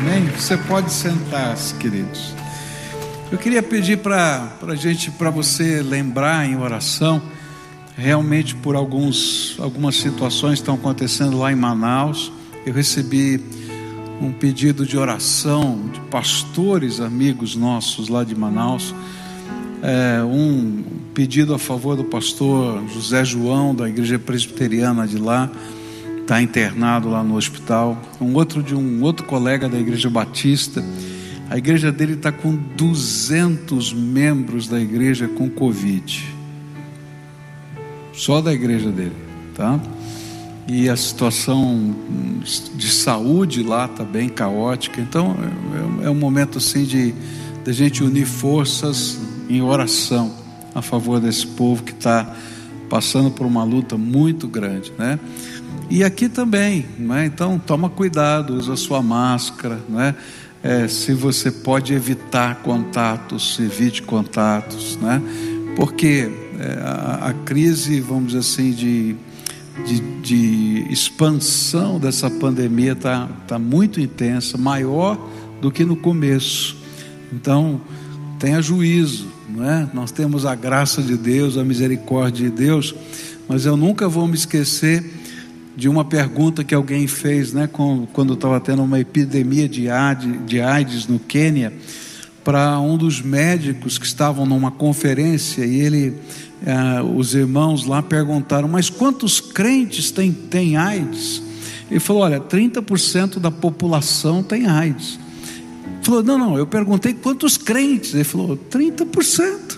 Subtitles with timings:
[0.00, 0.24] Amém?
[0.28, 2.32] Você pode sentar-se, queridos.
[3.30, 7.20] Eu queria pedir para a gente, para você lembrar em oração,
[7.98, 12.32] realmente por alguns, algumas situações que estão acontecendo lá em Manaus.
[12.64, 13.44] Eu recebi
[14.22, 18.94] um pedido de oração de pastores amigos nossos lá de Manaus.
[19.82, 20.82] É, um
[21.12, 25.50] pedido a favor do pastor José João, da igreja presbiteriana de lá
[26.30, 28.00] está internado lá no hospital.
[28.20, 30.80] Um outro de um outro colega da igreja batista.
[31.50, 36.24] A igreja dele está com 200 membros da igreja com Covid.
[38.12, 39.16] Só da igreja dele,
[39.56, 39.80] tá?
[40.68, 41.96] E a situação
[42.76, 45.00] de saúde lá está bem caótica.
[45.00, 45.36] Então
[46.00, 47.12] é, é um momento assim de,
[47.64, 50.32] de gente unir forças em oração
[50.76, 52.36] a favor desse povo que está
[52.88, 55.18] passando por uma luta muito grande, né?
[55.90, 57.26] E aqui também, né?
[57.26, 60.14] então toma cuidado, usa sua máscara, né?
[60.62, 65.20] É, se você pode evitar contatos, evite contatos, né?
[65.74, 69.16] Porque é, a, a, crise, vamos dizer assim, de,
[69.84, 75.18] de, de expansão dessa pandemia está tá muito intensa, maior
[75.60, 76.76] do que no começo.
[77.32, 77.80] Então,
[78.38, 79.26] tenha juízo,
[79.58, 79.88] é?
[79.92, 82.94] Nós temos a graça de Deus, a misericórdia de Deus,
[83.48, 85.19] mas eu nunca vou me esquecer
[85.80, 87.66] de uma pergunta que alguém fez, né,
[88.12, 91.72] quando estava tendo uma epidemia de AIDS, de AIDS no Quênia,
[92.44, 96.18] para um dos médicos que estavam numa conferência e ele,
[96.66, 101.42] eh, os irmãos lá perguntaram: mas quantos crentes tem, tem AIDS?
[101.90, 105.18] Ele falou: olha, 30% da população tem AIDS.
[105.86, 108.12] Ele falou: não, não, eu perguntei quantos crentes?
[108.12, 109.69] Ele falou: 30%.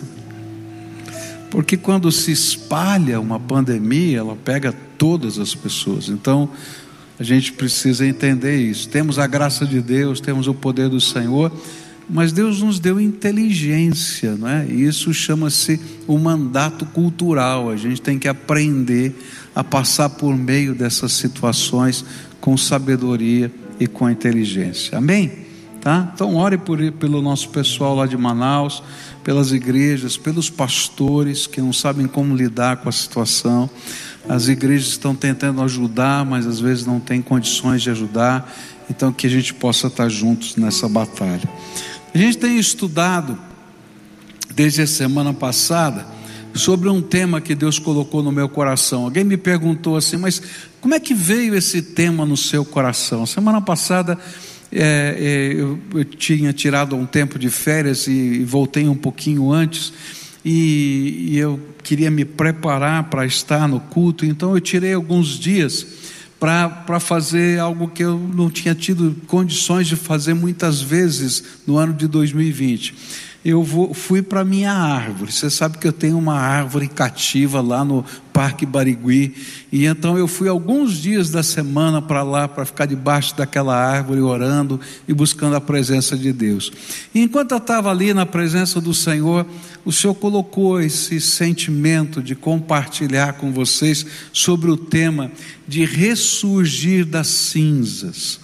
[1.53, 6.08] Porque quando se espalha uma pandemia, ela pega todas as pessoas.
[6.08, 6.48] Então,
[7.20, 8.89] a gente precisa entender isso.
[8.89, 11.53] Temos a graça de Deus, temos o poder do Senhor,
[12.08, 14.67] mas Deus nos deu inteligência, não é?
[14.67, 17.69] E isso chama-se o mandato cultural.
[17.69, 19.14] A gente tem que aprender
[19.55, 22.02] a passar por meio dessas situações
[22.40, 24.96] com sabedoria e com inteligência.
[24.96, 25.30] Amém?
[25.83, 26.13] Tá?
[26.14, 28.83] Então ore por, pelo nosso pessoal lá de Manaus,
[29.22, 33.70] pelas igrejas, pelos pastores que não sabem como lidar com a situação.
[34.28, 38.52] As igrejas estão tentando ajudar, mas às vezes não têm condições de ajudar.
[38.90, 41.48] Então, que a gente possa estar juntos nessa batalha.
[42.14, 43.38] A gente tem estudado,
[44.55, 46.06] desde a semana passada,
[46.54, 49.04] sobre um tema que Deus colocou no meu coração.
[49.04, 50.42] Alguém me perguntou assim, mas
[50.80, 53.24] como é que veio esse tema no seu coração?
[53.24, 54.18] Semana passada.
[54.72, 59.52] É, é, eu, eu, tinha tirado um tempo de férias e, e voltei um pouquinho
[59.52, 59.92] antes.
[60.44, 65.86] E, e eu queria me preparar para estar no culto, então eu tirei alguns dias
[66.40, 71.92] para fazer algo que eu não tinha tido condições de fazer muitas vezes no ano
[71.92, 72.94] de 2020
[73.45, 75.33] eu vou, fui para minha árvore.
[75.33, 79.35] Você sabe que eu tenho uma árvore cativa lá no Parque Barigui.
[79.73, 84.20] E então eu fui alguns dias da semana para lá para ficar debaixo daquela árvore
[84.20, 86.70] orando e buscando a presença de Deus.
[87.13, 89.45] E enquanto eu estava ali na presença do Senhor,
[89.85, 95.33] o Senhor colocou esse sentimento de compartilhar com vocês sobre o tema
[95.67, 98.42] de ressurgir das cinzas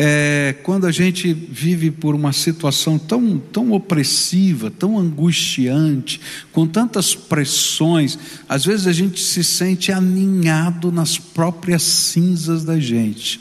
[0.00, 6.20] é, quando a gente vive por uma situação tão, tão opressiva, tão angustiante,
[6.52, 8.16] com tantas pressões,
[8.48, 13.40] às vezes a gente se sente aninhado nas próprias cinzas da gente.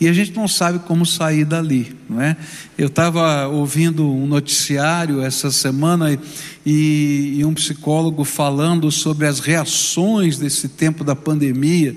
[0.00, 2.36] E a gente não sabe como sair dali, não é?
[2.78, 6.16] Eu estava ouvindo um noticiário essa semana
[6.64, 11.96] e, e um psicólogo falando sobre as reações desse tempo da pandemia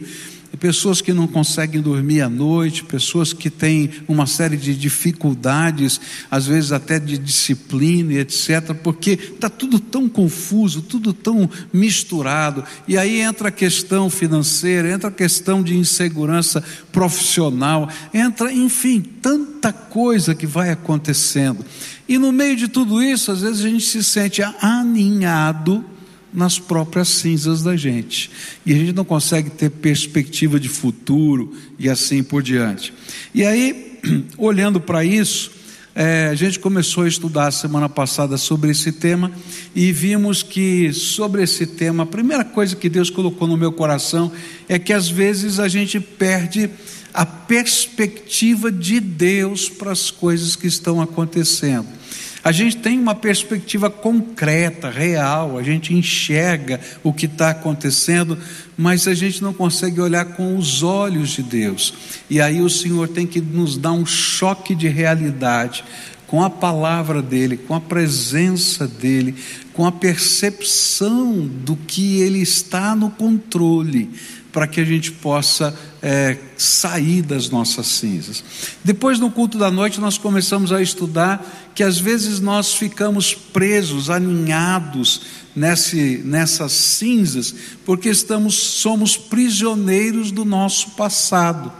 [0.57, 5.99] pessoas que não conseguem dormir à noite, pessoas que têm uma série de dificuldades,
[6.29, 12.97] às vezes até de disciplina etc., porque está tudo tão confuso, tudo tão misturado, e
[12.97, 20.35] aí entra a questão financeira, entra a questão de insegurança profissional, entra, enfim, tanta coisa
[20.35, 21.63] que vai acontecendo.
[22.07, 25.85] E no meio de tudo isso, às vezes a gente se sente aninhado
[26.33, 28.29] nas próprias cinzas da gente.
[28.65, 32.93] E a gente não consegue ter perspectiva de futuro e assim por diante.
[33.33, 33.99] E aí,
[34.37, 35.51] olhando para isso,
[35.95, 39.31] é, a gente começou a estudar semana passada sobre esse tema
[39.75, 44.31] e vimos que sobre esse tema, a primeira coisa que Deus colocou no meu coração
[44.67, 46.69] é que às vezes a gente perde
[47.13, 51.98] a perspectiva de Deus para as coisas que estão acontecendo.
[52.43, 58.37] A gente tem uma perspectiva concreta, real, a gente enxerga o que está acontecendo,
[58.77, 61.93] mas a gente não consegue olhar com os olhos de Deus.
[62.29, 65.83] E aí o Senhor tem que nos dar um choque de realidade
[66.27, 69.35] com a palavra dele, com a presença dele,
[69.73, 74.11] com a percepção do que ele está no controle,
[74.51, 78.43] para que a gente possa é, sair das nossas cinzas.
[78.83, 84.09] Depois, no culto da noite, nós começamos a estudar que às vezes nós ficamos presos,
[84.09, 85.21] aninhados
[85.55, 87.53] nesse, nessas cinzas,
[87.85, 91.71] porque estamos, somos prisioneiros do nosso passado.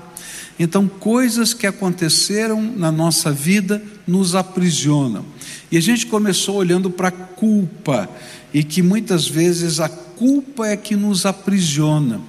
[0.59, 5.25] Então, coisas que aconteceram na nossa vida nos aprisionam.
[5.71, 8.09] E a gente começou olhando para a culpa,
[8.53, 12.19] e que muitas vezes a culpa é que nos aprisiona.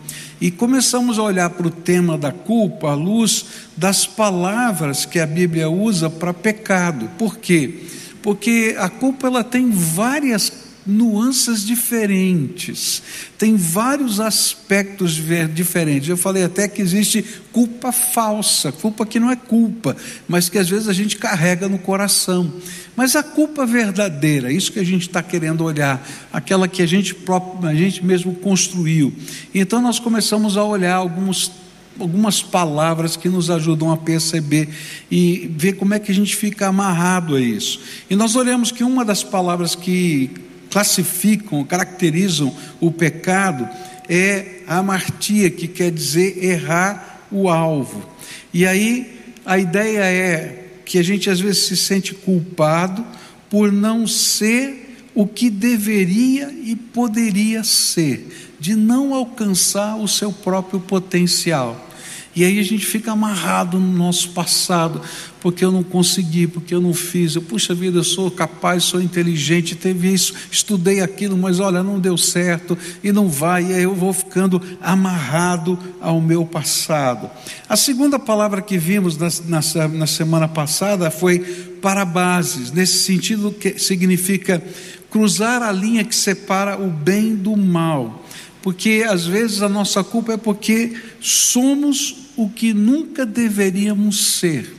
[0.40, 3.44] E começamos a olhar para o tema da culpa à luz
[3.76, 7.10] das palavras que a Bíblia usa para pecado.
[7.18, 7.84] Por quê?
[8.22, 10.48] Porque a culpa ela tem várias
[10.90, 13.02] nuances diferentes,
[13.38, 15.18] tem vários aspectos
[15.54, 16.08] diferentes.
[16.08, 19.96] Eu falei até que existe culpa falsa, culpa que não é culpa,
[20.28, 22.52] mas que às vezes a gente carrega no coração.
[22.96, 27.14] Mas a culpa verdadeira, isso que a gente está querendo olhar, aquela que a gente,
[27.14, 29.12] próprio, a gente mesmo construiu.
[29.54, 31.52] Então nós começamos a olhar alguns
[31.98, 34.68] algumas palavras que nos ajudam a perceber
[35.10, 37.80] e ver como é que a gente fica amarrado a isso.
[38.08, 40.30] E nós olhamos que uma das palavras que
[40.70, 43.68] classificam, caracterizam o pecado
[44.08, 48.04] é a amartia, que quer dizer errar o alvo.
[48.52, 53.06] E aí a ideia é que a gente às vezes se sente culpado
[53.48, 60.80] por não ser o que deveria e poderia ser, de não alcançar o seu próprio
[60.80, 61.89] potencial.
[62.34, 65.02] E aí a gente fica amarrado no nosso passado,
[65.40, 67.34] porque eu não consegui, porque eu não fiz.
[67.34, 71.98] Eu, puxa vida, eu sou capaz, sou inteligente, teve isso, estudei aquilo, mas olha, não
[71.98, 77.28] deu certo e não vai, e aí eu vou ficando amarrado ao meu passado.
[77.68, 81.40] A segunda palavra que vimos na, na, na semana passada foi
[81.82, 84.62] para bases, nesse sentido que significa
[85.10, 88.24] cruzar a linha que separa o bem do mal
[88.62, 94.76] porque às vezes a nossa culpa é porque somos o que nunca deveríamos ser.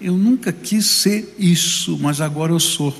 [0.00, 2.94] Eu nunca quis ser isso, mas agora eu sou.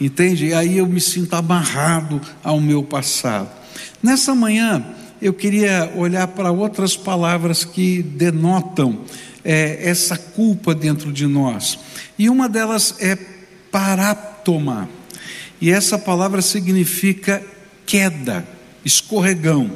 [0.00, 0.46] Entende?
[0.46, 3.48] E aí eu me sinto amarrado ao meu passado.
[4.02, 4.84] Nessa manhã,
[5.22, 9.00] eu queria olhar para outras palavras que denotam
[9.42, 11.78] é, essa culpa dentro de nós.
[12.18, 13.16] E uma delas é
[13.70, 14.88] paráptoma.
[15.60, 17.42] E essa palavra significa
[17.86, 18.55] queda
[18.86, 19.70] escorregão.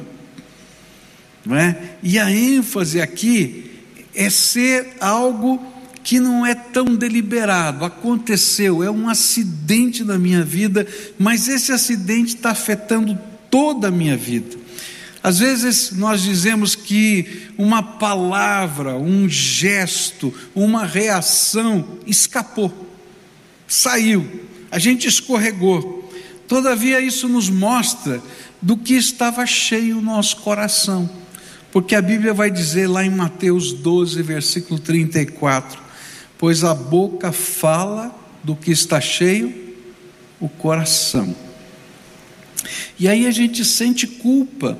[1.45, 1.95] Não é?
[2.01, 3.69] E a ênfase aqui
[4.15, 5.61] é ser algo
[6.03, 10.87] que não é tão deliberado, aconteceu, é um acidente na minha vida,
[11.19, 13.17] mas esse acidente está afetando
[13.51, 14.57] toda a minha vida.
[15.21, 22.73] Às vezes nós dizemos que uma palavra, um gesto, uma reação escapou,
[23.67, 24.27] saiu,
[24.71, 26.01] a gente escorregou.
[26.47, 28.21] Todavia, isso nos mostra
[28.61, 31.09] do que estava cheio o nosso coração.
[31.71, 35.81] Porque a Bíblia vai dizer lá em Mateus 12, versículo 34:
[36.37, 38.13] Pois a boca fala
[38.43, 39.53] do que está cheio
[40.39, 41.35] o coração.
[42.99, 44.77] E aí a gente sente culpa,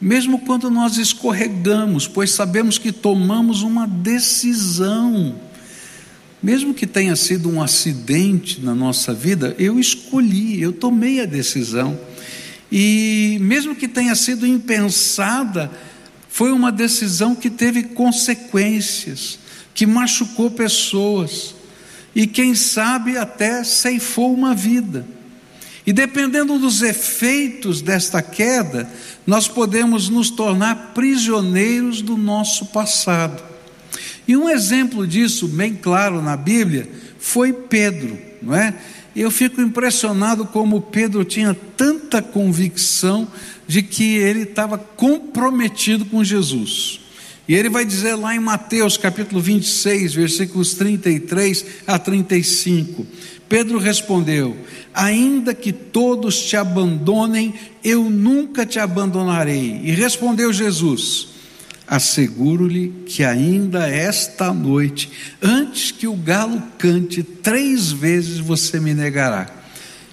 [0.00, 5.38] mesmo quando nós escorregamos, pois sabemos que tomamos uma decisão.
[6.42, 11.98] Mesmo que tenha sido um acidente na nossa vida, eu escolhi, eu tomei a decisão.
[12.70, 15.70] E mesmo que tenha sido impensada,
[16.28, 19.38] foi uma decisão que teve consequências,
[19.74, 21.54] que machucou pessoas
[22.14, 25.06] e quem sabe até ceifou uma vida.
[25.86, 28.88] E dependendo dos efeitos desta queda,
[29.26, 33.42] nós podemos nos tornar prisioneiros do nosso passado.
[34.28, 38.74] E um exemplo disso, bem claro na Bíblia, foi Pedro, não é?
[39.14, 43.26] Eu fico impressionado como Pedro tinha tanta convicção
[43.66, 47.00] de que ele estava comprometido com Jesus.
[47.48, 53.04] E ele vai dizer lá em Mateus capítulo 26, versículos 33 a 35.
[53.48, 54.56] Pedro respondeu:
[54.94, 57.52] Ainda que todos te abandonem,
[57.82, 59.80] eu nunca te abandonarei.
[59.82, 61.29] E respondeu Jesus:
[61.90, 65.10] asseguro-lhe que ainda esta noite,
[65.42, 69.50] antes que o galo cante três vezes, você me negará.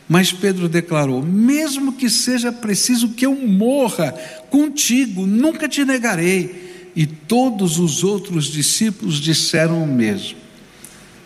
[0.10, 4.12] Mas Pedro declarou: mesmo que seja preciso que eu morra
[4.50, 6.66] contigo, nunca te negarei.
[6.96, 10.36] e todos os outros discípulos disseram o mesmo.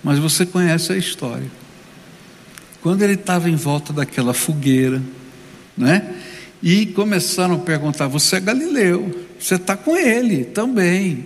[0.03, 1.50] Mas você conhece a história.
[2.81, 5.01] Quando ele estava em volta daquela fogueira,
[5.77, 6.13] né?
[6.62, 9.30] E começaram a perguntar: Você é Galileu?
[9.41, 11.25] Você está com ele também.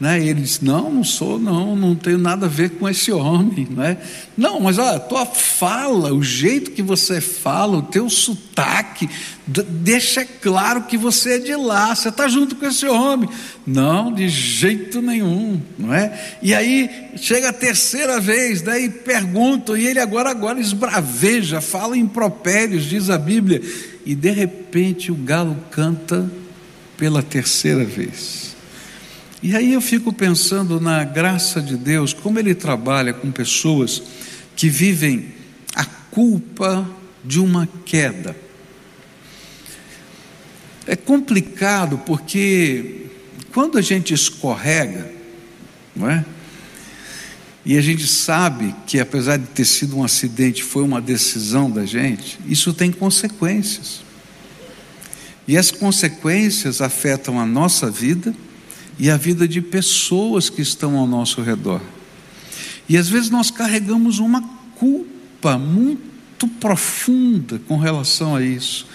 [0.00, 0.20] Né?
[0.20, 3.66] E ele disse: Não, não sou, não, não tenho nada a ver com esse homem.
[3.68, 3.96] Né?
[4.36, 9.08] Não, mas olha, a tua fala, o jeito que você fala, o teu sotaque,
[9.46, 13.28] deixa claro que você é de lá, você está junto com esse homem.
[13.66, 16.36] Não, de jeito nenhum, não é?
[16.40, 21.96] E aí chega a terceira vez, daí né, perguntam, e ele agora, agora esbraveja, fala
[21.96, 23.60] impropérios, diz a Bíblia,
[24.06, 26.30] e de repente o galo canta
[26.98, 28.56] pela terceira vez.
[29.40, 34.02] E aí eu fico pensando na graça de Deus, como Ele trabalha com pessoas
[34.56, 35.28] que vivem
[35.74, 36.86] a culpa
[37.24, 38.36] de uma queda.
[40.86, 43.06] É complicado porque
[43.52, 45.10] quando a gente escorrega,
[45.94, 46.24] não é?
[47.64, 51.84] E a gente sabe que apesar de ter sido um acidente, foi uma decisão da
[51.84, 54.07] gente, isso tem consequências.
[55.48, 58.34] E as consequências afetam a nossa vida
[58.98, 61.80] e a vida de pessoas que estão ao nosso redor.
[62.86, 64.42] E às vezes nós carregamos uma
[64.76, 68.86] culpa muito profunda com relação a isso.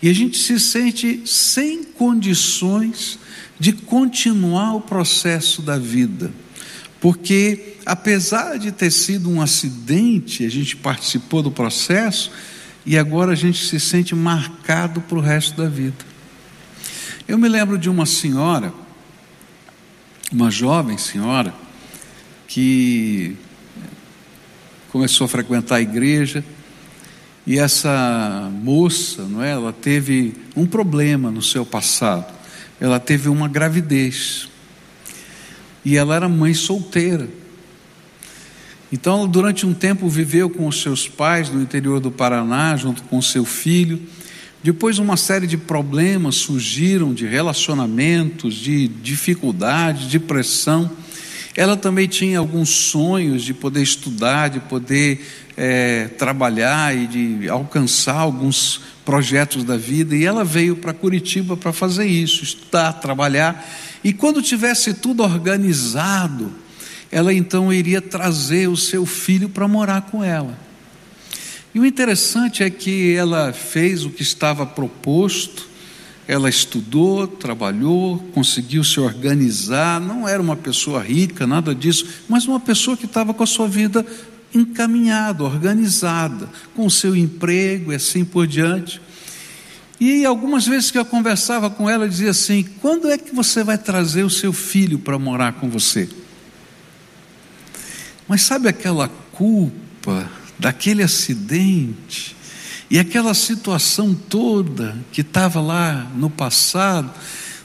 [0.00, 3.18] E a gente se sente sem condições
[3.60, 6.32] de continuar o processo da vida.
[7.00, 12.30] Porque, apesar de ter sido um acidente, a gente participou do processo
[12.88, 16.04] e agora a gente se sente marcado para o resto da vida.
[17.28, 18.72] Eu me lembro de uma senhora
[20.32, 21.54] uma jovem senhora
[22.46, 23.36] que
[24.90, 26.44] começou a frequentar a igreja
[27.46, 32.26] e essa moça, não é, ela teve um problema no seu passado.
[32.78, 34.50] Ela teve uma gravidez.
[35.82, 37.26] E ela era mãe solteira.
[38.90, 43.20] Então, durante um tempo viveu com os seus pais no interior do Paraná, junto com
[43.20, 44.00] seu filho.
[44.62, 50.90] Depois, uma série de problemas surgiram de relacionamentos, de dificuldades, de pressão.
[51.54, 55.20] Ela também tinha alguns sonhos de poder estudar, de poder
[55.56, 60.16] é, trabalhar e de alcançar alguns projetos da vida.
[60.16, 63.68] E ela veio para Curitiba para fazer isso, estudar, trabalhar.
[64.02, 66.50] E quando tivesse tudo organizado,
[67.10, 70.58] ela então iria trazer o seu filho para morar com ela.
[71.74, 75.68] E o interessante é que ela fez o que estava proposto,
[76.26, 82.60] ela estudou, trabalhou, conseguiu se organizar, não era uma pessoa rica, nada disso, mas uma
[82.60, 84.04] pessoa que estava com a sua vida
[84.54, 89.00] encaminhada, organizada, com o seu emprego e assim por diante.
[90.00, 93.64] E algumas vezes que eu conversava com ela, eu dizia assim: quando é que você
[93.64, 96.08] vai trazer o seu filho para morar com você?
[98.28, 102.36] Mas sabe aquela culpa daquele acidente
[102.90, 107.10] e aquela situação toda que estava lá no passado,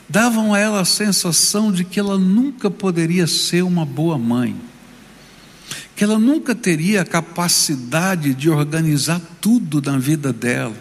[0.08, 4.54] davam a ela a sensação de que ela nunca poderia ser uma boa mãe,
[5.96, 10.76] que ela nunca teria a capacidade de organizar tudo na vida dela.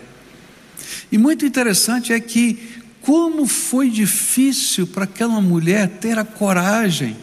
[1.11, 7.15] E muito interessante é que, como foi difícil para aquela mulher ter a coragem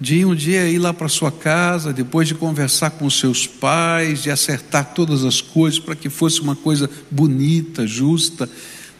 [0.00, 4.30] de um dia ir lá para sua casa, depois de conversar com seus pais, de
[4.30, 8.48] acertar todas as coisas para que fosse uma coisa bonita, justa,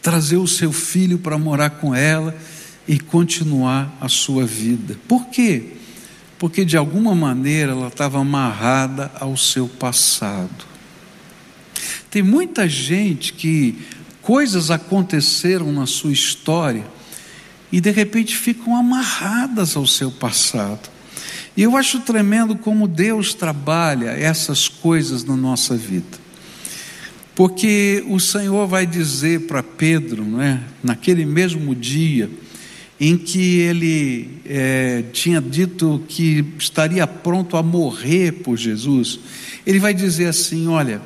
[0.03, 2.37] trazer o seu filho para morar com ela
[2.87, 4.97] e continuar a sua vida.
[5.07, 5.75] Por quê?
[6.39, 10.67] Porque de alguma maneira ela estava amarrada ao seu passado.
[12.11, 13.79] Tem muita gente que
[14.21, 16.98] coisas aconteceram na sua história
[17.71, 20.89] e de repente ficam amarradas ao seu passado.
[21.57, 26.29] E eu acho tremendo como Deus trabalha essas coisas na nossa vida.
[27.35, 30.61] Porque o Senhor vai dizer para Pedro, não é?
[30.83, 32.29] naquele mesmo dia,
[33.01, 39.21] em que ele é, tinha dito que estaria pronto a morrer por Jesus,
[39.65, 41.01] ele vai dizer assim: Olha,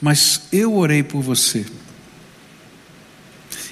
[0.00, 1.66] mas eu orei por você.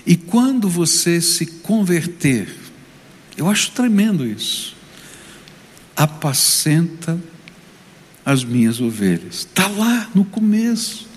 [0.07, 2.49] E quando você se converter,
[3.37, 4.77] eu acho tremendo isso,
[5.97, 7.19] apacenta
[8.25, 9.41] as minhas ovelhas.
[9.41, 11.09] Está lá no começo,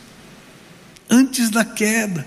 [1.10, 2.26] antes da queda.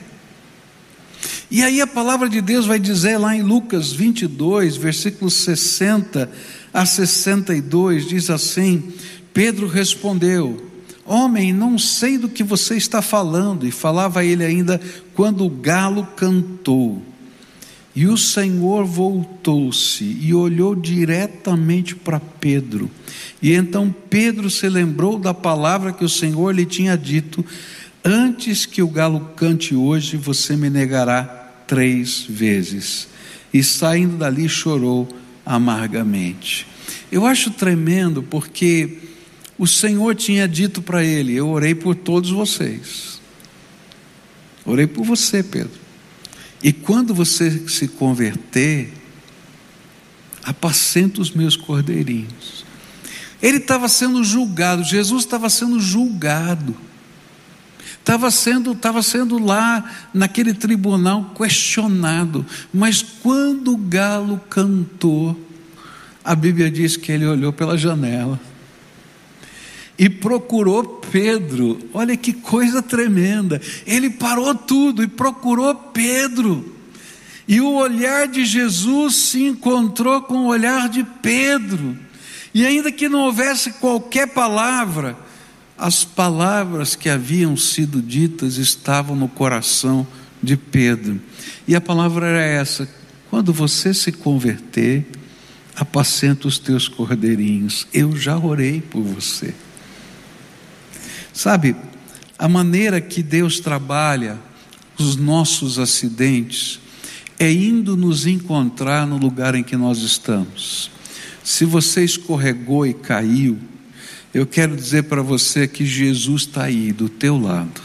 [1.51, 6.31] E aí a palavra de Deus vai dizer lá em Lucas 22, versículos 60
[6.73, 8.93] a 62, diz assim:
[9.33, 10.71] Pedro respondeu:
[11.07, 13.67] Homem, não sei do que você está falando.
[13.67, 14.81] E falava ele ainda
[15.15, 17.03] quando o galo cantou.
[17.95, 22.91] E o Senhor voltou-se e olhou diretamente para Pedro.
[23.41, 27.43] E então Pedro se lembrou da palavra que o Senhor lhe tinha dito:
[28.05, 31.25] Antes que o galo cante hoje, você me negará
[31.67, 33.09] três vezes.
[33.53, 35.09] E saindo dali chorou
[35.45, 36.67] amargamente.
[37.11, 38.99] Eu acho tremendo porque
[39.59, 43.21] o Senhor tinha dito para ele: Eu orei por todos vocês.
[44.65, 45.79] Orei por você, Pedro.
[46.63, 48.93] E quando você se converter,
[50.43, 52.65] apacenta os meus cordeirinhos.
[53.41, 56.77] Ele estava sendo julgado, Jesus estava sendo julgado.
[57.99, 62.47] Estava sendo, estava sendo lá naquele tribunal questionado.
[62.73, 65.39] Mas quando o galo cantou,
[66.25, 68.41] a Bíblia diz que ele olhou pela janela
[69.99, 71.79] e procurou Pedro.
[71.95, 73.61] Olha que coisa tremenda.
[73.87, 76.75] Ele parou tudo e procurou Pedro.
[77.49, 81.97] E o olhar de Jesus se encontrou com o olhar de Pedro.
[82.53, 85.17] E ainda que não houvesse qualquer palavra,
[85.79, 90.07] as palavras que haviam sido ditas estavam no coração
[90.43, 91.21] de Pedro.
[91.69, 92.88] E a palavra era essa:
[93.31, 95.07] quando você se converter,
[95.75, 97.87] apacenta os teus cordeirinhos.
[97.93, 99.55] Eu já orei por você.
[101.37, 101.76] Sabe,
[102.38, 104.38] a maneira que Deus trabalha
[104.99, 106.81] os nossos acidentes
[107.38, 110.90] é indo nos encontrar no lugar em que nós estamos.
[111.45, 113.59] Se você escorregou e caiu,
[114.33, 117.83] eu quero dizer para você que Jesus está aí do teu lado.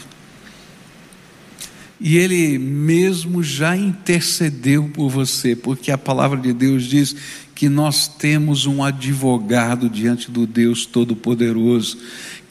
[2.00, 7.14] E Ele mesmo já intercedeu por você, porque a palavra de Deus diz
[7.54, 11.98] que nós temos um advogado diante do Deus Todo-Poderoso,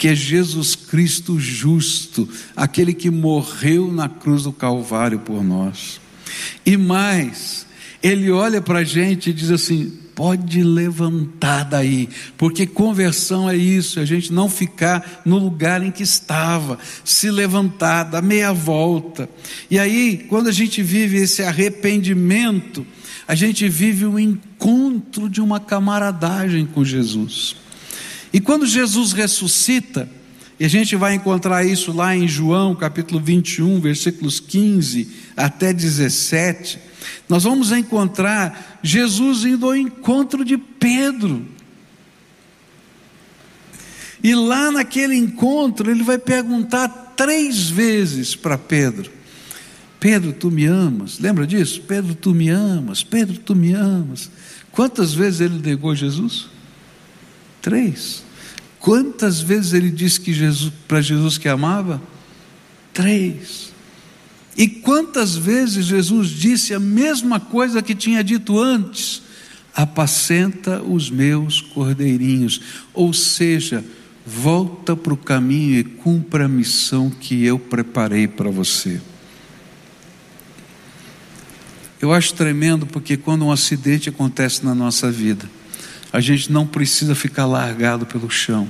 [0.02, 6.02] que é Jesus Cristo justo, aquele que morreu na cruz do Calvário por nós.
[6.66, 7.68] E mais,
[8.02, 14.00] ele olha para a gente e diz assim: pode levantar daí, porque conversão é isso,
[14.00, 19.30] a gente não ficar no lugar em que estava, se levantar, dar meia volta.
[19.70, 22.88] E aí, quando a gente vive esse arrependimento,
[23.28, 27.56] a gente vive o encontro de uma camaradagem com Jesus.
[28.34, 30.10] E quando Jesus ressuscita,
[30.60, 36.78] e a gente vai encontrar isso lá em João, capítulo 21, versículos 15 até 17,
[37.28, 41.46] nós vamos encontrar Jesus indo ao encontro de Pedro.
[44.24, 49.10] E lá naquele encontro, ele vai perguntar três vezes para Pedro:
[50.00, 51.18] Pedro, tu me amas?
[51.18, 51.82] Lembra disso?
[51.88, 53.04] Pedro, tu me amas?
[53.04, 54.30] Pedro, tu me amas?
[54.72, 56.51] Quantas vezes ele negou Jesus?
[57.62, 58.24] Três.
[58.80, 62.02] Quantas vezes ele disse que Jesus para Jesus que amava?
[62.92, 63.72] Três.
[64.58, 69.22] E quantas vezes Jesus disse a mesma coisa que tinha dito antes?
[69.74, 72.62] Apacenta os meus cordeirinhos.
[72.94, 73.86] Ou seja,
[74.26, 79.00] volta para o caminho e cumpra a missão que eu preparei para você.
[82.02, 85.48] Eu acho tremendo porque quando um acidente acontece na nossa vida,
[86.12, 88.68] a gente não precisa ficar largado pelo chão,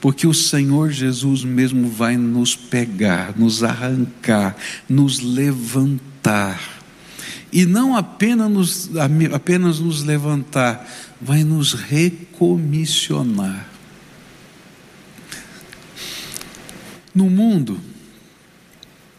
[0.00, 4.56] porque o Senhor Jesus mesmo vai nos pegar, nos arrancar,
[4.88, 6.78] nos levantar.
[7.52, 8.90] E não apenas nos,
[9.32, 10.86] apenas nos levantar,
[11.20, 13.66] vai nos recomissionar.
[17.14, 17.80] No mundo,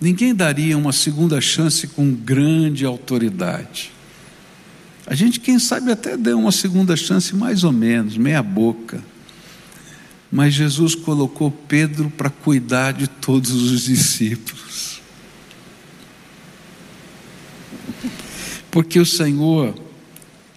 [0.01, 3.91] Ninguém daria uma segunda chance com grande autoridade.
[5.09, 9.03] A gente, quem sabe, até deu uma segunda chance mais ou menos, meia boca.
[10.31, 15.01] Mas Jesus colocou Pedro para cuidar de todos os discípulos.
[18.69, 19.73] Porque o Senhor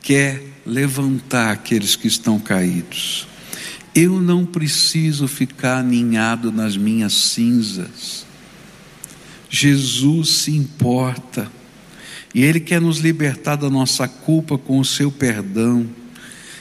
[0.03, 3.27] quer levantar aqueles que estão caídos.
[3.95, 8.27] Eu não preciso ficar aninhado nas minhas cinzas.
[9.49, 11.51] Jesus se importa.
[12.35, 15.87] E Ele quer nos libertar da nossa culpa com o seu perdão.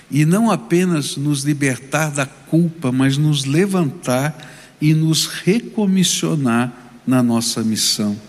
[0.10, 6.74] E não apenas nos libertar da culpa, mas nos levantar e nos recomissionar
[7.08, 8.20] na nossa missão.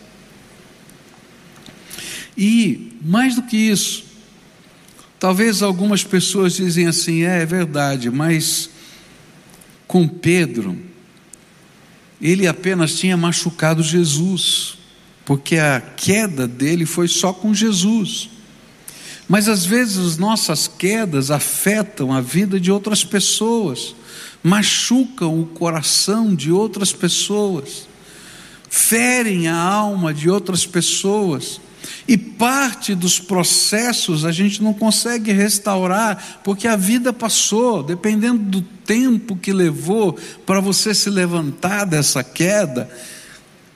[2.36, 4.04] E, mais do que isso,
[5.18, 8.70] talvez algumas pessoas dizem assim: é, é verdade, mas
[9.86, 10.78] com Pedro,
[12.20, 14.78] ele apenas tinha machucado Jesus,
[15.24, 18.28] porque a queda dele foi só com Jesus.
[19.28, 23.94] Mas às vezes as nossas quedas afetam a vida de outras pessoas,
[24.42, 27.88] machucam o coração de outras pessoas,
[28.68, 31.60] ferem a alma de outras pessoas.
[32.06, 38.62] E parte dos processos a gente não consegue restaurar, porque a vida passou, dependendo do
[38.62, 42.90] tempo que levou para você se levantar dessa queda.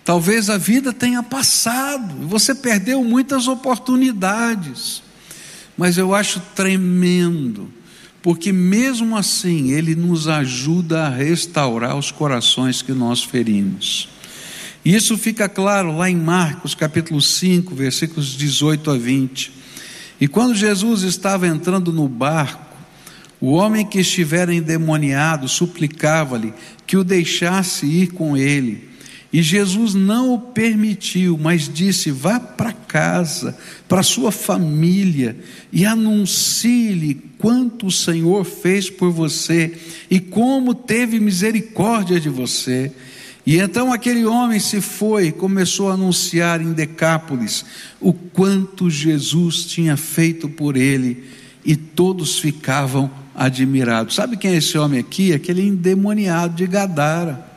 [0.06, 5.02] Talvez a vida tenha passado, você perdeu muitas oportunidades,
[5.76, 7.68] mas eu acho tremendo,
[8.22, 14.08] porque mesmo assim Ele nos ajuda a restaurar os corações que nós ferimos.
[14.84, 19.50] Isso fica claro lá em Marcos capítulo 5, versículos 18 a 20.
[20.20, 22.76] E quando Jesus estava entrando no barco,
[23.40, 26.54] o homem que estivera endemoniado suplicava-lhe
[26.86, 28.94] que o deixasse ir com ele.
[29.32, 33.56] E Jesus não o permitiu, mas disse: Vá para casa,
[33.88, 35.36] para sua família,
[35.72, 39.76] e anuncie-lhe quanto o Senhor fez por você
[40.10, 42.92] e como teve misericórdia de você.
[43.44, 47.64] E então aquele homem se foi começou a anunciar em Decápolis
[48.00, 51.24] o quanto Jesus tinha feito por ele,
[51.64, 54.14] e todos ficavam admirados.
[54.14, 55.32] Sabe quem é esse homem aqui?
[55.32, 57.55] Aquele endemoniado de Gadara.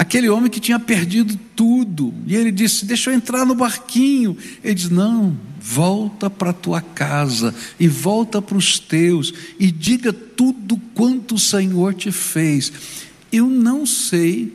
[0.00, 2.14] Aquele homem que tinha perdido tudo.
[2.26, 4.34] E ele disse: Deixa eu entrar no barquinho.
[4.64, 10.80] Ele diz: Não, volta para tua casa e volta para os teus e diga tudo
[10.94, 12.72] quanto o Senhor te fez.
[13.30, 14.50] Eu não sei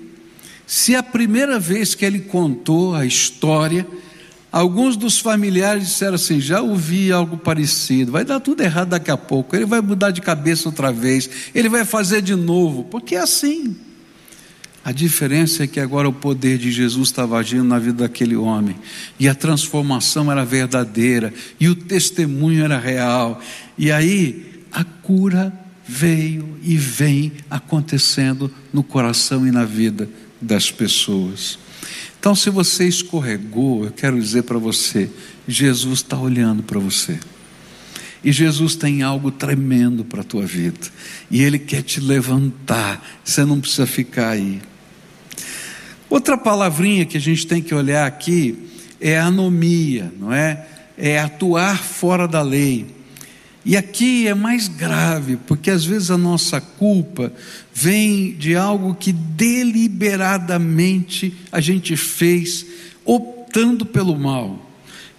[0.66, 3.86] se a primeira vez que ele contou a história,
[4.52, 9.18] alguns dos familiares disseram assim: já ouvi algo parecido, vai dar tudo errado daqui a
[9.18, 13.20] pouco, ele vai mudar de cabeça outra vez, ele vai fazer de novo, porque é
[13.20, 13.85] assim.
[14.86, 18.76] A diferença é que agora o poder de Jesus estava agindo na vida daquele homem,
[19.20, 23.42] e a transformação era verdadeira, e o testemunho era real,
[23.76, 25.52] e aí a cura
[25.88, 30.08] veio e vem acontecendo no coração e na vida
[30.40, 31.58] das pessoas.
[32.20, 35.10] Então, se você escorregou, eu quero dizer para você:
[35.48, 37.20] Jesus está olhando para você.
[38.24, 40.80] E Jesus tem algo tremendo para a tua vida.
[41.30, 43.20] E Ele quer te levantar.
[43.24, 44.60] Você não precisa ficar aí.
[46.16, 48.70] Outra palavrinha que a gente tem que olhar aqui
[49.02, 50.66] é anomia, não é?
[50.98, 52.86] É atuar fora da lei.
[53.66, 57.34] E aqui é mais grave, porque às vezes a nossa culpa
[57.74, 62.66] vem de algo que deliberadamente a gente fez,
[63.04, 64.72] optando pelo mal.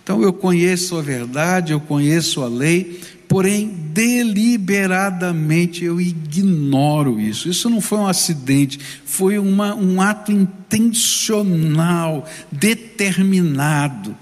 [0.03, 7.49] Então eu conheço a verdade, eu conheço a lei, porém deliberadamente eu ignoro isso.
[7.49, 14.17] Isso não foi um acidente, foi uma, um ato intencional, determinado,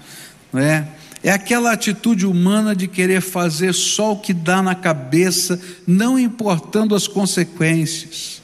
[0.51, 0.87] não é?
[1.23, 6.93] É aquela atitude humana de querer fazer só o que dá na cabeça, não importando
[6.93, 8.43] as consequências.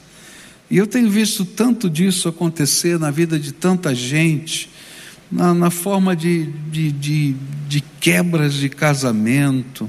[0.68, 4.68] E eu tenho visto tanto disso acontecer na vida de tanta gente,
[5.30, 7.36] na, na forma de, de, de,
[7.68, 9.88] de quebras de casamento,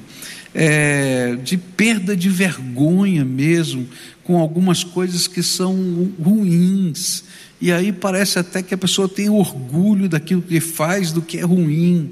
[0.53, 3.87] é, de perda de vergonha mesmo,
[4.23, 7.23] com algumas coisas que são ruins.
[7.59, 11.43] E aí parece até que a pessoa tem orgulho daquilo que faz, do que é
[11.43, 12.11] ruim.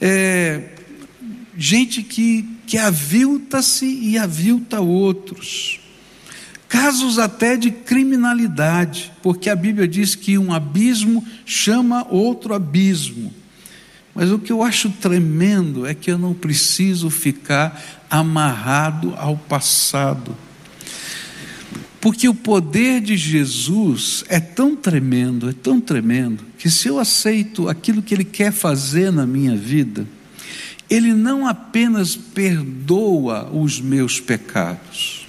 [0.00, 0.70] É,
[1.56, 5.78] gente que, que avilta-se e avilta outros.
[6.68, 13.32] Casos até de criminalidade, porque a Bíblia diz que um abismo chama outro abismo.
[14.14, 20.36] Mas o que eu acho tremendo é que eu não preciso ficar amarrado ao passado.
[21.98, 27.68] Porque o poder de Jesus é tão tremendo, é tão tremendo, que se eu aceito
[27.68, 30.06] aquilo que Ele quer fazer na minha vida,
[30.90, 35.26] Ele não apenas perdoa os meus pecados,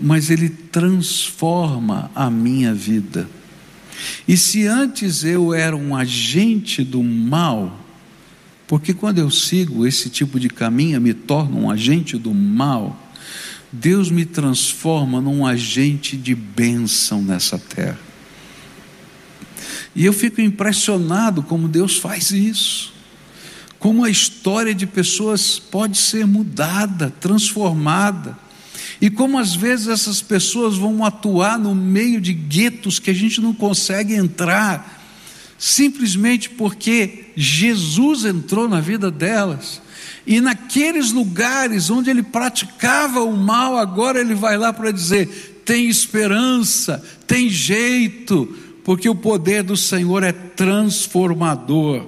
[0.00, 3.28] mas Ele transforma a minha vida.
[4.26, 7.87] E se antes eu era um agente do mal,
[8.68, 13.02] porque quando eu sigo esse tipo de caminho, eu me torno um agente do mal.
[13.72, 17.98] Deus me transforma num agente de bênção nessa terra.
[19.96, 22.92] E eu fico impressionado como Deus faz isso.
[23.78, 28.36] Como a história de pessoas pode ser mudada, transformada.
[29.00, 33.40] E como às vezes essas pessoas vão atuar no meio de guetos que a gente
[33.40, 34.97] não consegue entrar
[35.58, 39.82] simplesmente porque Jesus entrou na vida delas.
[40.24, 45.88] E naqueles lugares onde ele praticava o mal, agora ele vai lá para dizer: tem
[45.88, 48.46] esperança, tem jeito,
[48.84, 52.06] porque o poder do Senhor é transformador.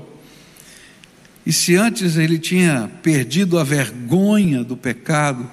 [1.45, 5.51] E se antes ele tinha perdido a vergonha do pecado,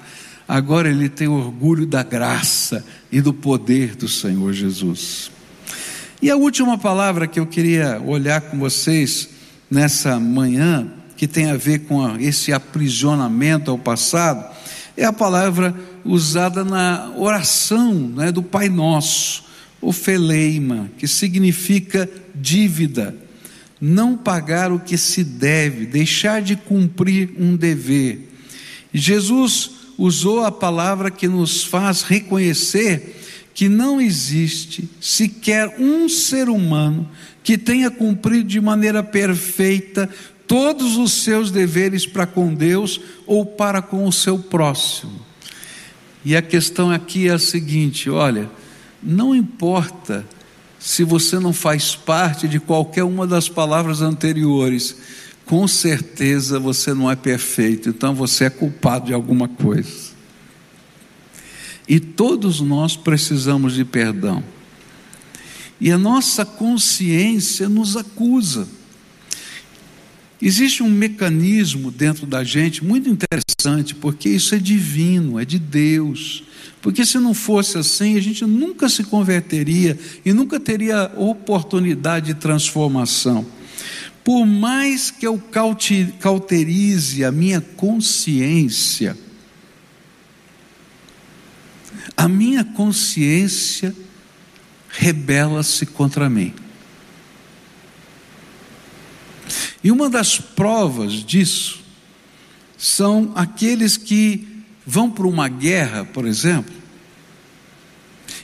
[0.48, 5.32] agora ele tem orgulho da graça e do poder do Senhor Jesus.
[6.20, 9.30] E a última palavra que eu queria olhar com vocês
[9.70, 14.44] nessa manhã, que tem a ver com esse aprisionamento ao passado,
[14.96, 19.44] é a palavra usada na oração né, do Pai Nosso,
[19.80, 23.16] ofeleima, que significa dívida,
[23.80, 28.28] não pagar o que se deve, deixar de cumprir um dever.
[28.92, 33.17] Jesus usou a palavra que nos faz reconhecer
[33.58, 37.10] que não existe sequer um ser humano
[37.43, 40.08] que tenha cumprido de maneira perfeita
[40.46, 45.20] todos os seus deveres para com Deus ou para com o seu próximo.
[46.24, 48.48] E a questão aqui é a seguinte: olha,
[49.02, 50.24] não importa
[50.78, 54.98] se você não faz parte de qualquer uma das palavras anteriores,
[55.48, 60.07] com certeza você não é perfeito, então você é culpado de alguma coisa.
[61.88, 64.43] E todos nós precisamos de perdão.
[65.80, 68.67] E a nossa consciência nos acusa.
[70.41, 76.43] Existe um mecanismo dentro da gente muito interessante, porque isso é divino, é de Deus.
[76.82, 82.34] Porque se não fosse assim, a gente nunca se converteria e nunca teria oportunidade de
[82.36, 83.45] transformação.
[84.23, 85.41] Por mais que eu
[86.19, 89.17] cauterize a minha consciência,
[92.18, 93.96] a minha consciência
[94.90, 96.52] rebela-se contra mim.
[99.84, 101.84] E uma das provas disso
[102.76, 106.74] são aqueles que vão para uma guerra, por exemplo,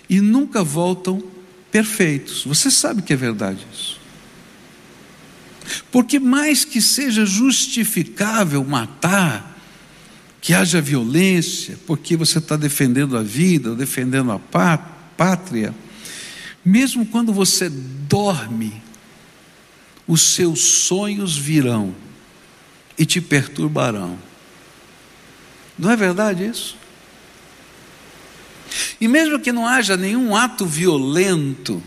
[0.08, 1.22] e nunca voltam
[1.72, 2.44] perfeitos.
[2.46, 4.00] Você sabe que é verdade isso.
[5.92, 9.53] Porque mais que seja justificável matar,
[10.44, 14.38] que haja violência, porque você está defendendo a vida, defendendo a
[15.18, 15.74] pátria,
[16.66, 18.84] mesmo quando você dorme,
[20.06, 21.96] os seus sonhos virão
[23.00, 24.20] e te perturbarão.
[25.80, 26.76] Não é verdade isso?
[29.00, 31.82] E mesmo que não haja nenhum ato violento,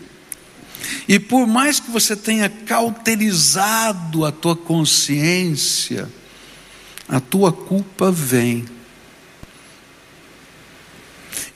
[1.07, 6.11] e por mais que você tenha cauterizado a tua consciência,
[7.07, 8.65] a tua culpa vem.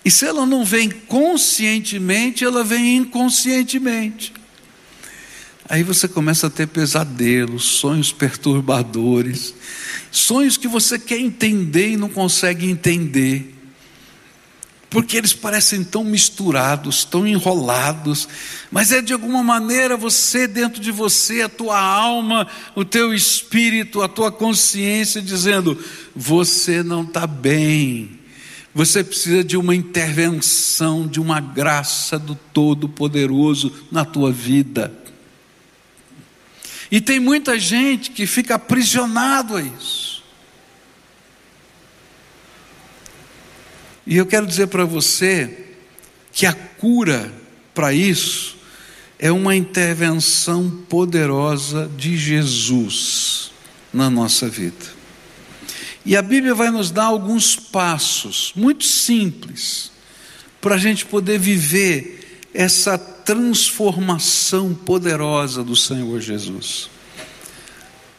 [0.04, 4.34] E se ela não vem conscientemente, ela vem inconscientemente.
[5.70, 9.54] Aí você começa a ter pesadelos, sonhos perturbadores,
[10.12, 13.61] sonhos que você quer entender e não consegue entender
[14.92, 18.28] porque eles parecem tão misturados, tão enrolados,
[18.70, 24.02] mas é de alguma maneira você dentro de você, a tua alma, o teu espírito,
[24.02, 25.82] a tua consciência dizendo:
[26.14, 28.20] você não está bem,
[28.76, 34.94] você precisa de uma intervenção, de uma graça do Todo-Poderoso na tua vida.
[36.92, 40.11] E tem muita gente que fica aprisionado a isso.
[44.06, 45.68] E eu quero dizer para você
[46.32, 47.32] que a cura
[47.74, 48.58] para isso
[49.20, 53.52] é uma intervenção poderosa de Jesus
[53.94, 55.02] na nossa vida.
[56.04, 59.92] E a Bíblia vai nos dar alguns passos muito simples
[60.60, 66.90] para a gente poder viver essa transformação poderosa do Senhor Jesus.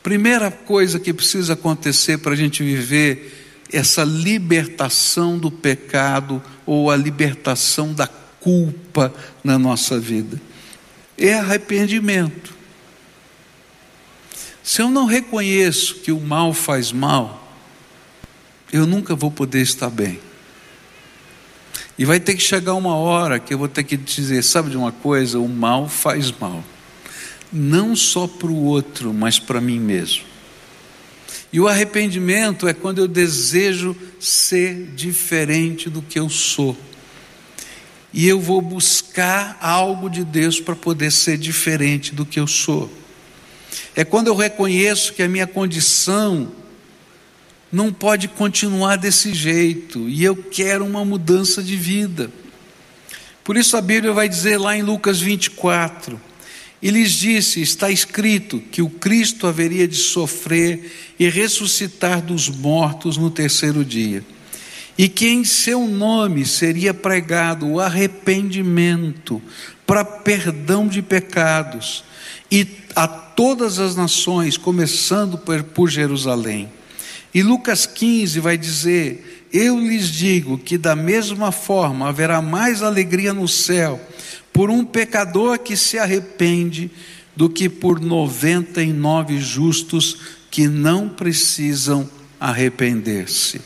[0.02, 3.41] Primeira coisa que precisa acontecer para a gente viver
[3.72, 10.40] essa libertação do pecado ou a libertação da culpa na nossa vida.
[11.16, 12.54] É arrependimento.
[14.62, 17.56] Se eu não reconheço que o mal faz mal,
[18.72, 20.20] eu nunca vou poder estar bem.
[21.98, 24.76] E vai ter que chegar uma hora que eu vou ter que dizer: sabe de
[24.76, 25.38] uma coisa?
[25.38, 26.64] O mal faz mal,
[27.52, 30.31] não só para o outro, mas para mim mesmo.
[31.52, 36.76] E o arrependimento é quando eu desejo ser diferente do que eu sou.
[38.12, 42.90] E eu vou buscar algo de Deus para poder ser diferente do que eu sou.
[43.94, 46.50] É quando eu reconheço que a minha condição
[47.70, 52.30] não pode continuar desse jeito e eu quero uma mudança de vida.
[53.44, 56.20] Por isso a Bíblia vai dizer lá em Lucas 24:
[56.82, 63.16] e lhes disse: Está escrito que o Cristo haveria de sofrer e ressuscitar dos mortos
[63.16, 64.24] no terceiro dia,
[64.98, 69.40] e que em seu nome seria pregado o arrependimento
[69.86, 72.02] para perdão de pecados,
[72.50, 72.66] e
[72.96, 76.68] a todas as nações, começando por, Jerusalém.
[77.32, 83.32] E Lucas 15 vai dizer: Eu lhes digo que da mesma forma haverá mais alegria
[83.32, 84.00] no céu
[84.52, 86.90] por um pecador que se arrepende
[87.34, 90.18] do que por 99 justos
[90.50, 93.60] que não precisam arrepender-se.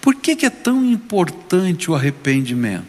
[0.00, 2.84] Por que, que é tão importante o arrependimento?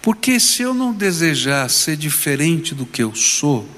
[0.00, 3.68] Porque se eu não desejar ser diferente do que eu sou,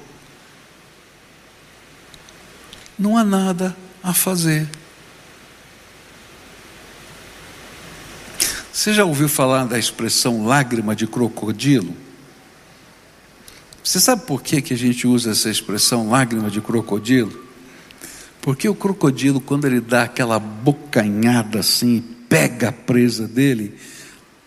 [2.97, 4.69] não há nada a fazer.
[8.73, 11.95] Você já ouviu falar da expressão lágrima de crocodilo?
[13.83, 17.39] Você sabe por que, que a gente usa essa expressão lágrima de crocodilo?
[18.41, 23.77] Porque o crocodilo, quando ele dá aquela bocanhada assim, pega a presa dele,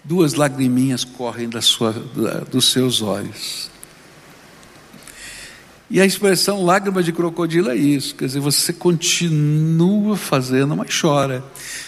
[0.03, 3.71] duas lagriminhas correm da sua, da, dos seus olhos.
[5.89, 11.45] E a expressão lágrima de crocodilo é isso, quer dizer, você continua fazendo, mas chora.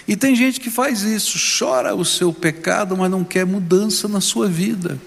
[0.06, 4.20] E tem gente que faz isso, chora o seu pecado, mas não quer mudança na
[4.20, 5.00] sua vida.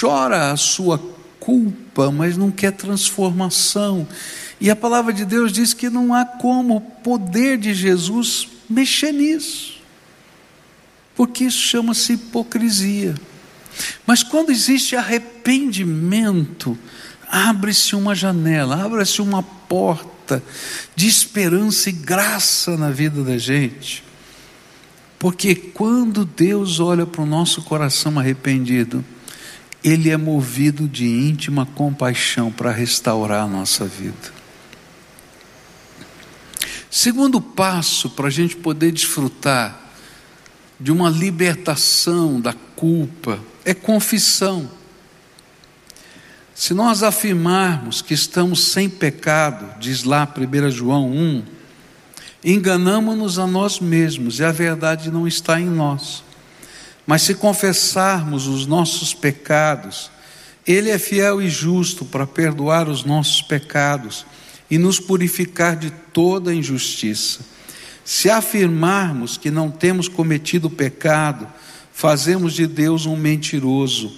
[0.00, 0.98] Chora a sua
[1.38, 4.08] culpa, mas não quer transformação.
[4.60, 9.12] E a palavra de Deus diz que não há como o poder de Jesus mexer
[9.12, 9.80] nisso,
[11.14, 13.14] porque isso chama-se hipocrisia.
[14.06, 16.78] Mas quando existe arrependimento,
[17.28, 20.42] abre-se uma janela, abre-se uma porta
[20.94, 24.04] de esperança e graça na vida da gente.
[25.18, 29.04] Porque quando Deus olha para o nosso coração arrependido,
[29.82, 34.34] Ele é movido de íntima compaixão para restaurar a nossa vida.
[36.90, 39.92] Segundo passo para a gente poder desfrutar
[40.78, 44.70] de uma libertação da culpa é confissão.
[46.54, 51.42] Se nós afirmarmos que estamos sem pecado, diz lá 1 João 1,
[52.44, 56.22] enganamos-nos a nós mesmos e a verdade não está em nós.
[57.06, 60.10] Mas se confessarmos os nossos pecados,
[60.66, 64.24] Ele é fiel e justo para perdoar os nossos pecados
[64.70, 67.40] e nos purificar de toda injustiça.
[68.04, 71.48] Se afirmarmos que não temos cometido pecado,
[71.94, 74.12] fazemos de Deus um mentiroso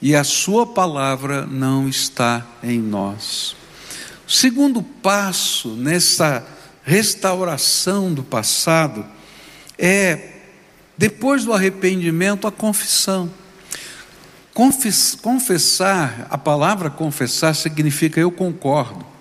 [0.00, 3.56] e a Sua palavra não está em nós.
[4.28, 6.46] O segundo passo nessa
[6.84, 9.04] restauração do passado
[9.78, 10.34] é,
[10.96, 13.30] depois do arrependimento, a confissão.
[15.22, 19.11] confessar, a palavra confessar significa eu concordo.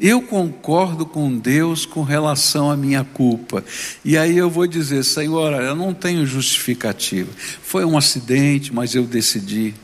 [0.00, 3.62] Eu concordo com Deus com relação à minha culpa.
[4.02, 7.30] E aí eu vou dizer, Senhor, eu não tenho justificativa.
[7.62, 9.74] Foi um acidente, mas eu decidi.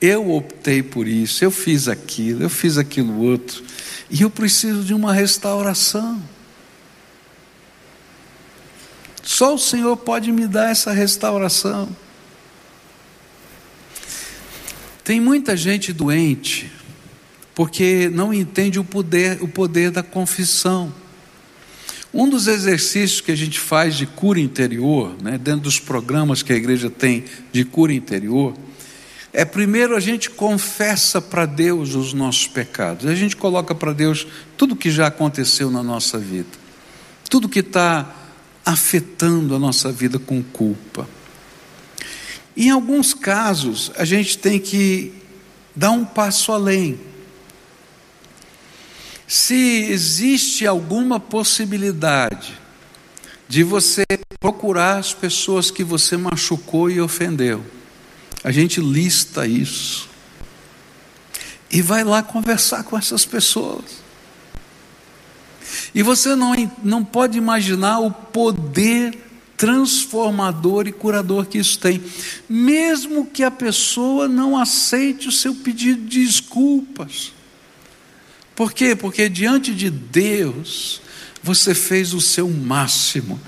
[0.00, 3.62] Eu optei por isso, eu fiz aquilo, eu fiz aquilo outro.
[4.10, 6.20] E eu preciso de uma restauração.
[9.22, 11.88] Só o Senhor pode me dar essa restauração.
[15.04, 16.72] Tem muita gente doente
[17.54, 20.92] porque não entende o poder, o poder da confissão.
[22.12, 26.52] Um dos exercícios que a gente faz de cura interior, né, dentro dos programas que
[26.52, 28.54] a igreja tem de cura interior,
[29.32, 34.26] é primeiro a gente confessa para Deus os nossos pecados, a gente coloca para Deus
[34.58, 36.50] tudo que já aconteceu na nossa vida,
[37.30, 38.14] tudo que está
[38.64, 41.08] afetando a nossa vida com culpa.
[42.54, 45.14] Em alguns casos, a gente tem que
[45.74, 47.00] dar um passo além
[49.32, 52.52] se existe alguma possibilidade
[53.48, 54.04] de você
[54.38, 57.64] procurar as pessoas que você machucou e ofendeu,
[58.44, 60.06] a gente lista isso
[61.70, 64.02] e vai lá conversar com essas pessoas.
[65.94, 66.52] E você não,
[66.84, 69.18] não pode imaginar o poder
[69.56, 72.04] transformador e curador que isso tem,
[72.46, 77.32] mesmo que a pessoa não aceite o seu pedido de desculpas.
[78.62, 78.94] Por quê?
[78.94, 81.02] Porque diante de Deus
[81.42, 83.40] você fez o seu máximo.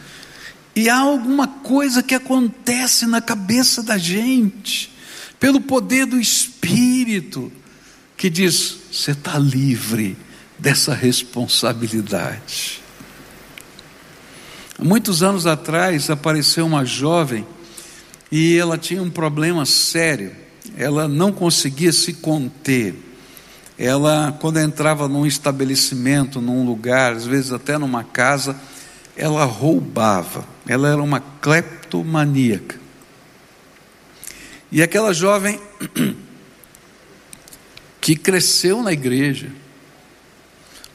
[0.75, 4.93] E há alguma coisa que acontece na cabeça da gente,
[5.39, 7.53] pelo poder do Espírito,
[8.17, 10.17] que diz: você está livre
[10.59, 12.83] dessa responsabilidade.
[14.81, 17.47] Muitos anos atrás apareceu uma jovem
[18.33, 20.35] e ela tinha um problema sério,
[20.77, 23.14] ela não conseguia se conter
[23.79, 28.57] ela, quando entrava num estabelecimento, num lugar, às vezes até numa casa,
[29.17, 32.79] ela roubava, ela era uma cleptomaníaca.
[34.71, 35.61] E aquela jovem
[38.01, 39.51] que cresceu na igreja,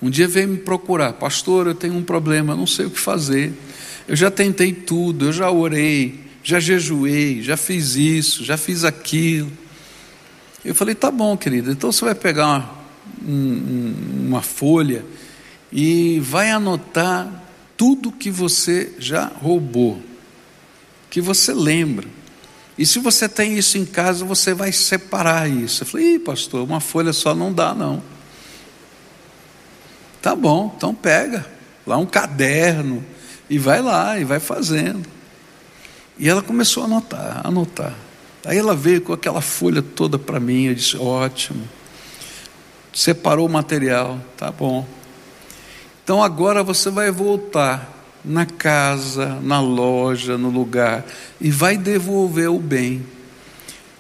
[0.02, 3.54] um dia veio me procurar, pastor, eu tenho um problema, não sei o que fazer.
[4.08, 9.52] Eu já tentei tudo, eu já orei, já jejuei, já fiz isso, já fiz aquilo.
[10.64, 12.70] Eu falei: Tá bom, querido, então você vai pegar uma,
[13.28, 15.05] um, uma folha
[15.72, 17.43] e vai anotar
[17.78, 20.01] tudo que você já roubou,
[21.10, 22.07] que você lembra.
[22.78, 25.84] E se você tem isso em casa, você vai separar isso.
[25.84, 28.01] Eu falei, Ih, pastor, uma folha só não dá, não.
[30.22, 31.45] Tá bom, então pega
[31.86, 33.03] lá um caderno
[33.49, 35.07] e vai lá e vai fazendo.
[36.18, 37.95] E ela começou a anotar, anotar.
[38.46, 41.68] Aí ela veio com aquela folha toda para mim, eu disse: ótimo.
[42.94, 44.88] Separou o material, tá bom.
[46.04, 51.06] Então agora você vai voltar na casa, na loja, no lugar
[51.40, 53.06] e vai devolver o bem.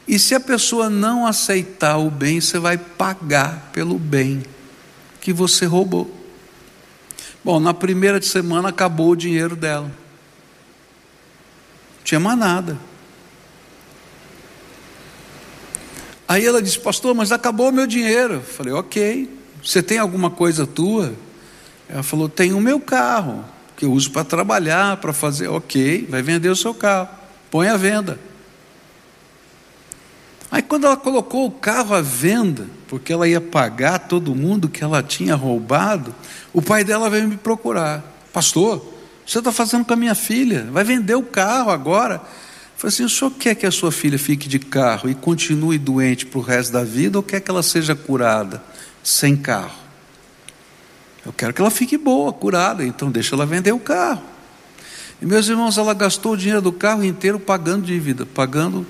[0.07, 4.41] E se a pessoa não aceitar o bem, você vai pagar pelo bem
[5.21, 6.09] que você roubou.
[7.43, 9.85] Bom, na primeira semana acabou o dinheiro dela.
[9.85, 9.93] Não
[12.03, 12.77] tinha mais nada.
[16.29, 18.35] Aí ela disse, pastor, mas acabou o meu dinheiro.
[18.35, 19.27] Eu falei, ok.
[19.63, 21.11] Você tem alguma coisa tua?
[21.89, 23.43] Ela falou, tem o meu carro,
[23.75, 25.47] que eu uso para trabalhar, para fazer.
[25.47, 27.09] Ok, vai vender o seu carro.
[27.49, 28.19] Põe à venda.
[30.51, 34.83] Aí quando ela colocou o carro à venda, porque ela ia pagar todo mundo que
[34.83, 36.13] ela tinha roubado,
[36.53, 38.03] o pai dela veio me procurar.
[38.31, 38.85] Pastor,
[39.25, 40.67] você está fazendo com a minha filha?
[40.71, 42.21] Vai vender o carro agora?
[42.79, 46.25] Falei assim: o senhor quer que a sua filha fique de carro e continue doente
[46.25, 48.63] para o resto da vida ou quer que ela seja curada
[49.03, 49.77] sem carro?
[51.25, 54.23] Eu quero que ela fique boa, curada, então deixa ela vender o carro.
[55.21, 58.87] E meus irmãos, ela gastou o dinheiro do carro inteiro pagando dívida, pagando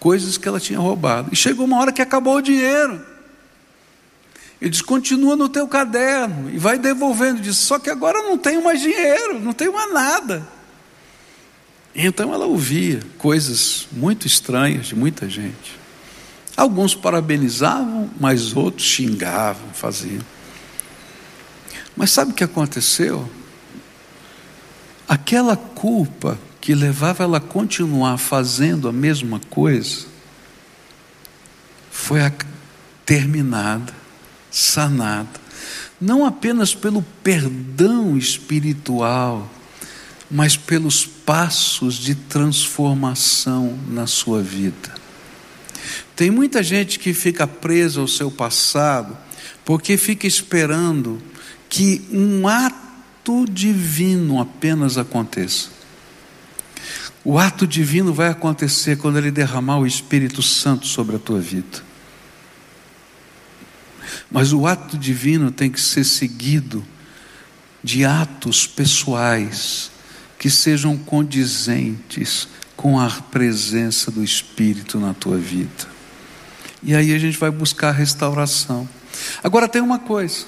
[0.00, 1.28] coisas que ela tinha roubado.
[1.30, 3.04] E chegou uma hora que acabou o dinheiro.
[4.58, 7.42] Ele diz: continua no teu caderno e vai devolvendo.
[7.42, 10.55] Diz: só que agora não tenho mais dinheiro, não tenho mais nada.
[11.98, 15.78] Então ela ouvia coisas muito estranhas de muita gente.
[16.54, 20.22] Alguns parabenizavam, mas outros xingavam, faziam.
[21.96, 23.26] Mas sabe o que aconteceu?
[25.08, 30.04] Aquela culpa que levava ela a continuar fazendo a mesma coisa,
[31.90, 32.20] foi
[33.06, 33.94] terminada,
[34.50, 35.40] sanada,
[35.98, 39.48] não apenas pelo perdão espiritual,
[40.30, 44.94] mas pelos passos de transformação na sua vida.
[46.14, 49.16] Tem muita gente que fica presa ao seu passado
[49.64, 51.20] porque fica esperando
[51.68, 55.68] que um ato divino apenas aconteça.
[57.24, 61.84] O ato divino vai acontecer quando Ele derramar o Espírito Santo sobre a tua vida.
[64.30, 66.84] Mas o ato divino tem que ser seguido
[67.82, 69.90] de atos pessoais
[70.38, 75.96] que sejam condizentes com a presença do Espírito na tua vida.
[76.82, 78.88] E aí a gente vai buscar restauração.
[79.42, 80.44] Agora tem uma coisa: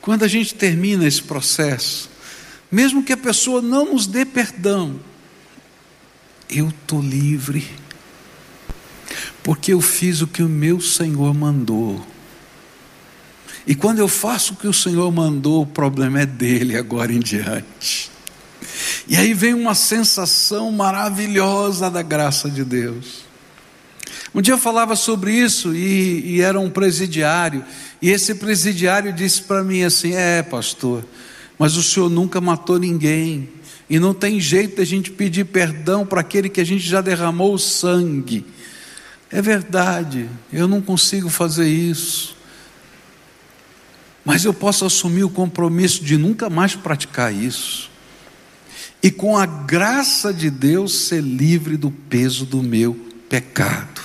[0.00, 2.10] quando a gente termina esse processo,
[2.70, 5.00] mesmo que a pessoa não nos dê perdão,
[6.48, 7.66] eu estou livre,
[9.42, 12.06] porque eu fiz o que o meu Senhor mandou.
[13.66, 17.20] E quando eu faço o que o Senhor mandou, o problema é dele agora em
[17.20, 18.11] diante.
[19.08, 23.22] E aí vem uma sensação maravilhosa da graça de Deus.
[24.34, 27.64] Um dia eu falava sobre isso e, e era um presidiário,
[28.00, 31.04] e esse presidiário disse para mim assim: É, pastor,
[31.58, 33.48] mas o senhor nunca matou ninguém.
[33.90, 37.52] E não tem jeito a gente pedir perdão para aquele que a gente já derramou
[37.52, 38.46] o sangue.
[39.30, 42.34] É verdade, eu não consigo fazer isso.
[44.24, 47.91] Mas eu posso assumir o compromisso de nunca mais praticar isso.
[49.02, 52.94] E com a graça de Deus ser livre do peso do meu
[53.28, 54.00] pecado.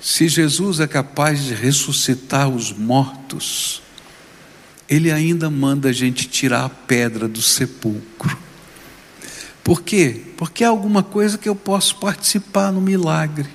[0.00, 3.82] Se Jesus é capaz de ressuscitar os mortos,
[4.88, 8.36] ele ainda manda a gente tirar a pedra do sepulcro.
[9.64, 10.20] Por quê?
[10.36, 13.48] Porque é alguma coisa que eu posso participar no milagre.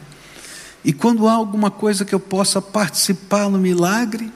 [0.84, 4.32] E quando há alguma coisa que eu possa participar no milagre,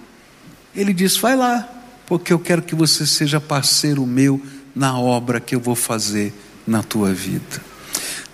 [0.76, 1.68] ele diz: vai lá,
[2.06, 4.42] porque eu quero que você seja parceiro meu
[4.76, 6.34] na obra que eu vou fazer
[6.66, 7.62] na tua vida.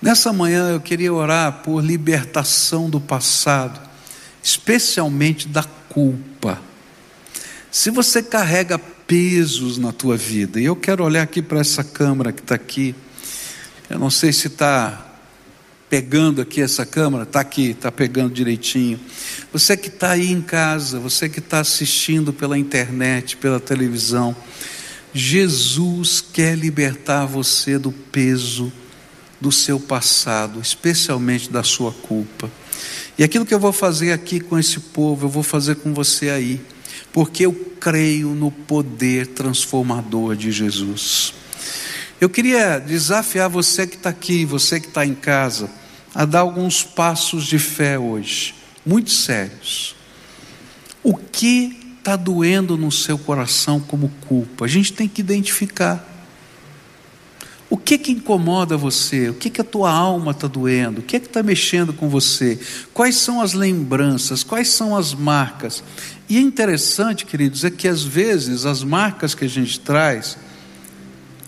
[0.00, 3.80] Nessa manhã eu queria orar por libertação do passado,
[4.42, 6.60] especialmente da culpa.
[7.70, 12.32] Se você carrega pesos na tua vida, e eu quero olhar aqui para essa câmera
[12.32, 12.94] que está aqui,
[13.90, 15.09] eu não sei se está
[15.90, 19.00] pegando aqui essa câmera, está aqui, está pegando direitinho.
[19.52, 24.34] Você que está aí em casa, você que está assistindo pela internet, pela televisão,
[25.12, 28.72] Jesus quer libertar você do peso
[29.40, 32.48] do seu passado, especialmente da sua culpa.
[33.18, 36.30] E aquilo que eu vou fazer aqui com esse povo, eu vou fazer com você
[36.30, 36.60] aí,
[37.12, 41.34] porque eu creio no poder transformador de Jesus.
[42.20, 45.79] Eu queria desafiar você que está aqui, você que está em casa,
[46.14, 48.54] a dar alguns passos de fé hoje,
[48.84, 49.94] muito sérios.
[51.02, 54.64] O que está doendo no seu coração como culpa?
[54.64, 56.06] A gente tem que identificar.
[57.68, 59.28] O que que incomoda você?
[59.28, 61.00] O que que a tua alma está doendo?
[61.00, 62.58] O que que está mexendo com você?
[62.92, 64.42] Quais são as lembranças?
[64.42, 65.84] Quais são as marcas?
[66.28, 70.36] E é interessante, queridos, é que às vezes as marcas que a gente traz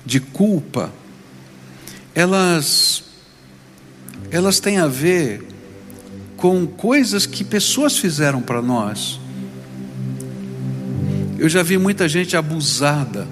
[0.06, 0.92] de culpa,
[2.14, 3.11] elas
[4.32, 5.46] elas têm a ver
[6.38, 9.20] com coisas que pessoas fizeram para nós.
[11.38, 13.28] Eu já vi muita gente abusada,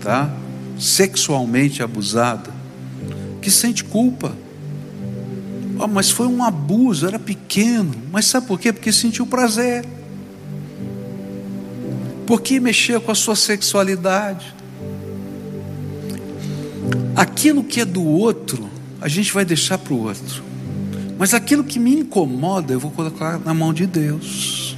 [0.00, 0.34] tá?
[0.78, 2.50] sexualmente abusada,
[3.42, 4.32] que sente culpa.
[5.78, 7.94] Oh, mas foi um abuso, era pequeno.
[8.10, 8.72] Mas sabe por quê?
[8.72, 9.84] Porque sentiu prazer.
[12.26, 14.54] Porque mexeu com a sua sexualidade.
[17.14, 18.70] Aquilo que é do outro,
[19.00, 20.42] a gente vai deixar para o outro.
[21.18, 24.76] Mas aquilo que me incomoda, eu vou colocar na mão de Deus.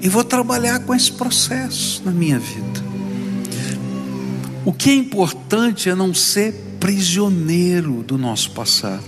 [0.00, 2.88] E vou trabalhar com esse processo na minha vida.
[4.64, 9.04] O que é importante é não ser prisioneiro do nosso passado.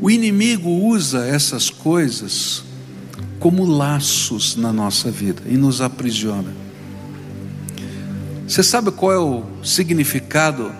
[0.00, 2.62] O inimigo usa essas coisas
[3.40, 6.52] como laços na nossa vida e nos aprisiona.
[8.46, 10.72] Você sabe qual é o significado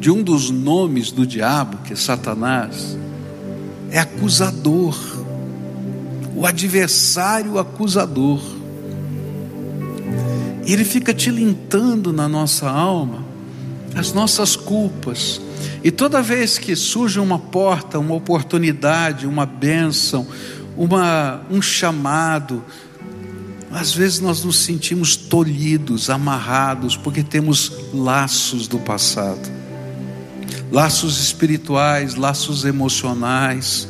[0.00, 2.96] de um dos nomes do diabo, que é Satanás?
[3.90, 4.96] É acusador,
[6.34, 8.40] o adversário acusador.
[10.66, 13.22] E Ele fica tilintando na nossa alma
[13.94, 15.38] as nossas culpas.
[15.84, 20.26] E toda vez que surge uma porta, uma oportunidade, uma bênção,
[20.78, 22.64] uma, um chamado,
[23.70, 29.59] às vezes nós nos sentimos tolhidos, amarrados, porque temos laços do passado
[30.70, 33.88] laços espirituais, laços emocionais,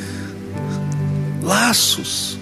[1.42, 2.38] laços.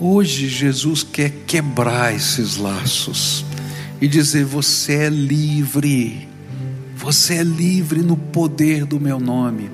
[0.00, 3.44] Hoje Jesus quer quebrar esses laços
[4.00, 6.28] e dizer: Você é livre,
[6.96, 9.70] você é livre no poder do meu nome.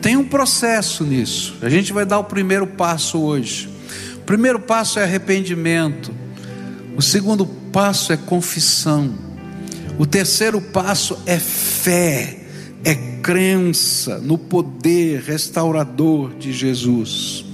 [0.00, 3.70] Tem um processo nisso, a gente vai dar o primeiro passo hoje.
[4.16, 6.14] O primeiro passo é arrependimento,
[6.96, 9.14] o segundo passo é confissão,
[9.98, 12.38] o terceiro passo é fé,
[12.84, 17.44] é crença no poder restaurador de Jesus.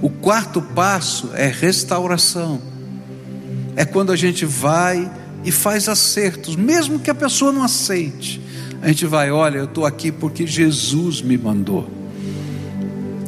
[0.00, 2.60] O quarto passo é restauração.
[3.76, 5.10] É quando a gente vai
[5.44, 8.40] e faz acertos, mesmo que a pessoa não aceite.
[8.82, 11.88] A gente vai, olha, eu estou aqui porque Jesus me mandou.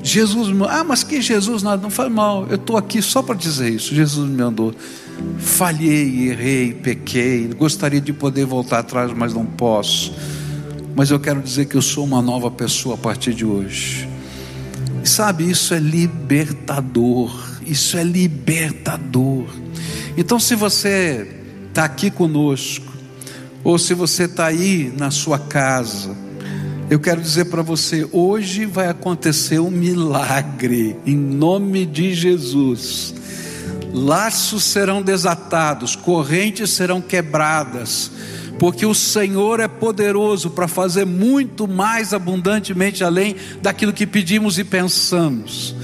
[0.03, 0.67] Jesus me.
[0.69, 2.47] Ah, mas que Jesus nada, não faz mal.
[2.49, 3.95] Eu estou aqui só para dizer isso.
[3.95, 4.75] Jesus me mandou.
[5.39, 7.49] Falhei, errei, pequei.
[7.49, 10.15] Gostaria de poder voltar atrás, mas não posso.
[10.95, 14.09] Mas eu quero dizer que eu sou uma nova pessoa a partir de hoje.
[15.03, 17.33] E sabe, isso é libertador.
[17.67, 19.47] Isso é libertador.
[20.17, 21.27] Então, se você
[21.69, 22.93] está aqui conosco,
[23.65, 26.17] ou se você está aí na sua casa,
[26.91, 33.15] eu quero dizer para você: hoje vai acontecer um milagre, em nome de Jesus.
[33.93, 38.11] Laços serão desatados, correntes serão quebradas,
[38.59, 44.65] porque o Senhor é poderoso para fazer muito mais abundantemente além daquilo que pedimos e
[44.65, 45.75] pensamos.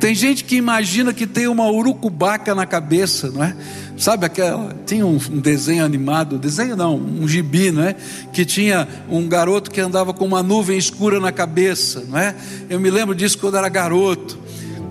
[0.00, 3.56] Tem gente que imagina que tem uma urucubaca na cabeça, não é?
[3.96, 4.76] Sabe aquela?
[4.84, 7.94] Tinha um, um, desenho animado, desenho não, um gibi, não é?
[8.32, 12.34] Que tinha um garoto que andava com uma nuvem escura na cabeça, não é?
[12.68, 14.43] Eu me lembro disso quando era garoto.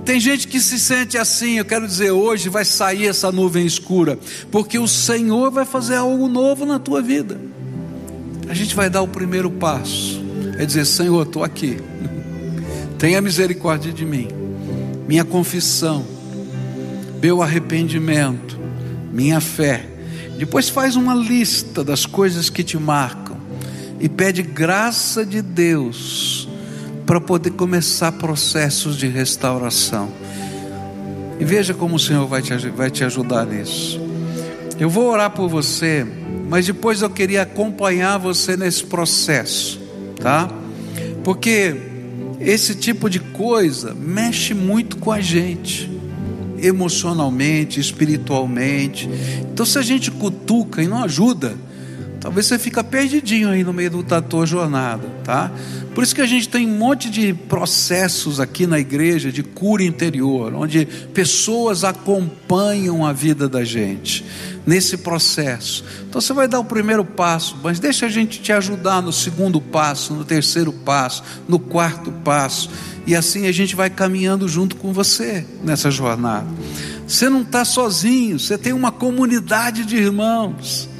[0.05, 4.19] Tem gente que se sente assim, eu quero dizer, hoje vai sair essa nuvem escura,
[4.51, 7.39] porque o Senhor vai fazer algo novo na tua vida.
[8.49, 10.21] A gente vai dar o primeiro passo,
[10.57, 11.77] é dizer: Senhor, estou aqui,
[12.99, 14.27] tenha misericórdia de mim,
[15.07, 16.05] minha confissão,
[17.21, 18.59] meu arrependimento,
[19.11, 19.89] minha fé.
[20.37, 23.37] Depois faz uma lista das coisas que te marcam
[24.01, 26.49] e pede graça de Deus
[27.05, 30.09] para poder começar processos de restauração.
[31.39, 33.99] E veja como o Senhor vai te, vai te ajudar nisso.
[34.79, 36.05] Eu vou orar por você,
[36.49, 39.79] mas depois eu queria acompanhar você nesse processo,
[40.15, 40.49] tá?
[41.23, 41.75] Porque
[42.39, 45.89] esse tipo de coisa mexe muito com a gente,
[46.57, 49.09] emocionalmente, espiritualmente.
[49.51, 51.55] Então, se a gente cutuca e não ajuda,
[52.23, 55.51] Talvez você fica perdidinho aí no meio da tua jornada, tá?
[55.93, 59.83] Por isso que a gente tem um monte de processos aqui na igreja de cura
[59.83, 64.23] interior, onde pessoas acompanham a vida da gente
[64.65, 65.83] nesse processo.
[66.07, 69.59] Então você vai dar o primeiro passo, mas deixa a gente te ajudar no segundo
[69.59, 72.69] passo, no terceiro passo, no quarto passo,
[73.05, 76.47] e assim a gente vai caminhando junto com você nessa jornada.
[77.05, 80.92] Você não está sozinho, você tem uma comunidade de irmãos.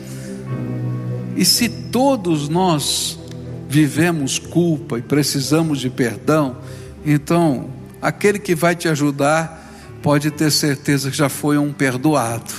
[1.36, 3.20] E se todos nós
[3.68, 6.58] vivemos culpa e precisamos de perdão,
[7.06, 7.70] então
[8.02, 9.62] aquele que vai te ajudar
[10.02, 12.52] pode ter certeza que já foi um perdoado,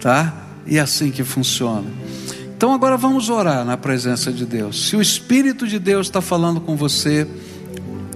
[0.00, 0.44] tá?
[0.66, 1.86] E é assim que funciona.
[2.56, 4.88] Então agora vamos orar na presença de Deus.
[4.88, 7.26] Se o Espírito de Deus está falando com você,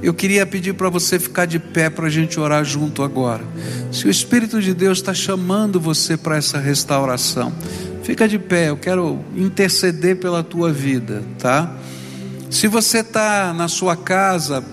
[0.03, 3.45] eu queria pedir para você ficar de pé para a gente orar junto agora.
[3.91, 7.53] Se o Espírito de Deus está chamando você para essa restauração,
[8.09, 11.77] Fica de pé, eu quero interceder pela tua vida, tá?
[12.49, 14.65] Se você está na sua casa,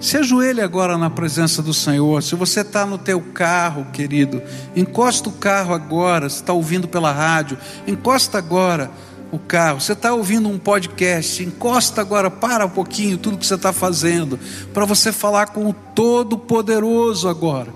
[0.00, 2.22] se ajoelhe agora na presença do Senhor.
[2.22, 4.40] Se você está no teu carro, querido,
[4.76, 6.30] encosta o carro agora.
[6.30, 7.58] Se está ouvindo pela rádio,
[7.88, 8.88] encosta agora
[9.32, 9.80] o carro.
[9.80, 14.38] Você está ouvindo um podcast, encosta agora, para um pouquinho tudo que você está fazendo,
[14.72, 17.74] para você falar com o Todo-Poderoso agora,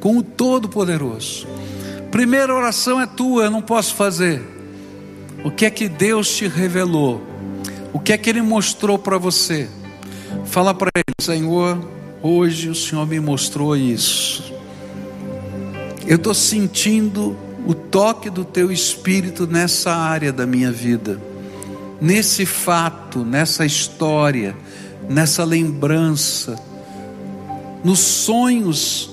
[0.00, 1.46] com o Todo-Poderoso.
[2.12, 4.42] Primeira oração é tua, eu não posso fazer.
[5.42, 7.26] O que é que Deus te revelou?
[7.90, 9.66] O que é que Ele mostrou para você?
[10.44, 11.82] Fala para Ele, Senhor,
[12.22, 14.52] hoje o Senhor me mostrou isso.
[16.06, 17.34] Eu estou sentindo
[17.66, 21.18] o toque do Teu Espírito nessa área da minha vida,
[21.98, 24.54] nesse fato, nessa história,
[25.08, 26.62] nessa lembrança,
[27.82, 29.11] nos sonhos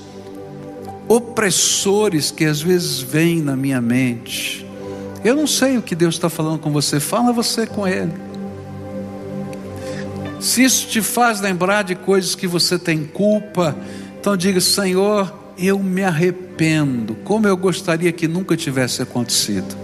[1.10, 4.64] opressores que às vezes vêm na minha mente.
[5.26, 8.14] Eu não sei o que Deus está falando com você, fala você com Ele.
[10.39, 13.76] Se isso te faz lembrar de coisas que você tem culpa,
[14.20, 19.76] então diga: Senhor, eu me arrependo, como eu gostaria que nunca tivesse acontecido.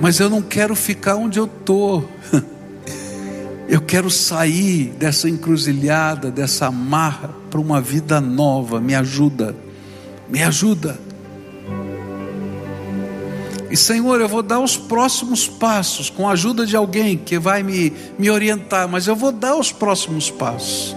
[0.00, 2.06] Mas eu não quero ficar onde eu estou.
[3.68, 8.80] Eu quero sair dessa encruzilhada, dessa amarra, para uma vida nova.
[8.80, 9.54] Me ajuda,
[10.28, 10.98] me ajuda.
[13.70, 17.62] E Senhor, eu vou dar os próximos passos com a ajuda de alguém que vai
[17.62, 20.96] me, me orientar, mas eu vou dar os próximos passos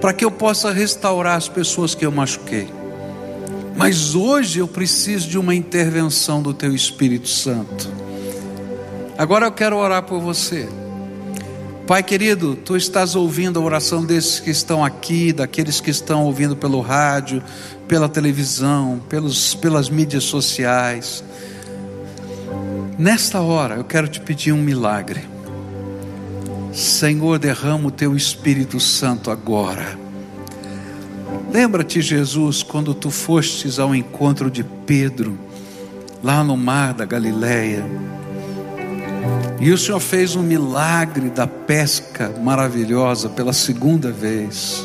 [0.00, 2.68] para que eu possa restaurar as pessoas que eu machuquei.
[3.76, 7.88] Mas hoje eu preciso de uma intervenção do Teu Espírito Santo.
[9.16, 10.68] Agora eu quero orar por você.
[11.86, 16.54] Pai querido, tu estás ouvindo a oração desses que estão aqui, daqueles que estão ouvindo
[16.54, 17.42] pelo rádio,
[17.88, 21.24] pela televisão, pelos, pelas mídias sociais.
[22.96, 25.24] Nesta hora eu quero te pedir um milagre.
[26.72, 29.98] Senhor, derrama o teu Espírito Santo agora.
[31.52, 35.36] Lembra-te, Jesus, quando tu fostes ao encontro de Pedro,
[36.22, 37.84] lá no mar da Galileia
[39.62, 44.84] e o Senhor fez um milagre da pesca maravilhosa pela segunda vez.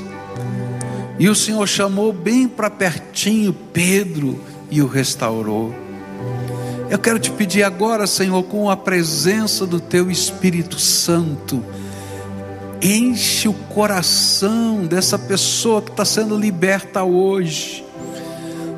[1.17, 5.73] E o Senhor chamou bem para pertinho Pedro e o restaurou.
[6.91, 11.65] Eu quero te pedir agora, Senhor, com a presença do Teu Espírito Santo,
[12.79, 17.83] enche o coração dessa pessoa que está sendo liberta hoje.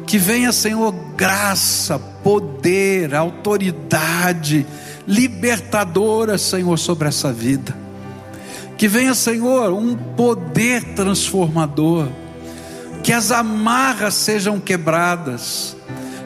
[0.07, 4.65] Que venha, Senhor, graça, poder, autoridade
[5.09, 7.75] libertadora, Senhor, sobre essa vida.
[8.77, 12.07] Que venha, Senhor, um poder transformador.
[13.01, 15.75] Que as amarras sejam quebradas,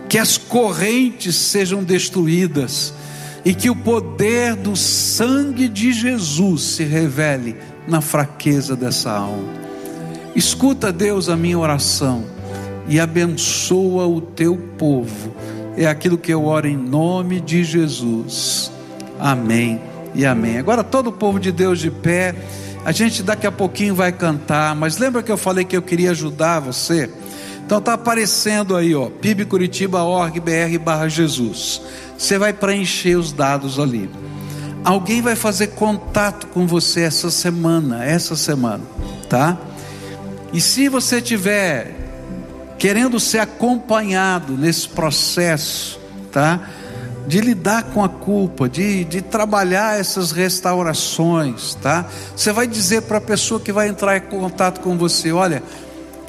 [0.09, 2.93] que as correntes sejam destruídas
[3.45, 7.55] e que o poder do sangue de Jesus se revele
[7.88, 9.47] na fraqueza dessa alma.
[10.36, 12.25] Escuta, Deus, a minha oração
[12.88, 15.34] e abençoa o teu povo.
[15.77, 18.72] É aquilo que eu oro em nome de Jesus.
[19.24, 19.82] Amém
[20.13, 20.57] e amém.
[20.57, 22.36] Agora todo o povo de Deus de pé,
[22.84, 26.11] a gente daqui a pouquinho vai cantar, mas lembra que eu falei que eu queria
[26.11, 27.09] ajudar você?
[27.65, 31.82] Então tá aparecendo aí, ó, pibcuritiba.org.br Jesus.
[32.17, 34.09] Você vai preencher os dados ali.
[34.84, 38.84] Alguém vai fazer contato com você essa semana, essa semana,
[39.30, 39.57] tá?
[40.51, 41.95] E se você tiver
[42.78, 45.97] querendo ser acompanhado nesse processo,
[46.30, 46.59] tá?
[47.28, 52.05] De lidar com a culpa, de, de trabalhar essas restaurações, tá?
[52.36, 55.63] Você vai dizer para a pessoa que vai entrar em contato com você: olha,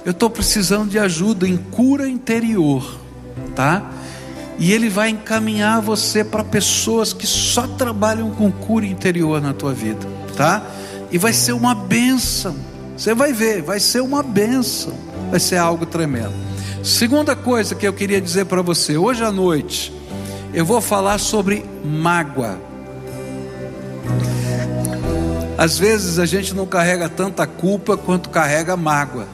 [0.05, 2.99] eu estou precisando de ajuda em cura interior,
[3.55, 3.91] tá?
[4.59, 9.73] E Ele vai encaminhar você para pessoas que só trabalham com cura interior na tua
[9.73, 10.63] vida, tá?
[11.11, 12.55] E vai ser uma benção.
[12.97, 14.93] Você vai ver, vai ser uma benção.
[15.31, 16.33] Vai ser algo tremendo.
[16.83, 19.93] Segunda coisa que eu queria dizer para você, hoje à noite,
[20.55, 22.59] eu vou falar sobre mágoa.
[25.59, 29.27] Às vezes a gente não carrega tanta culpa quanto carrega mágoa.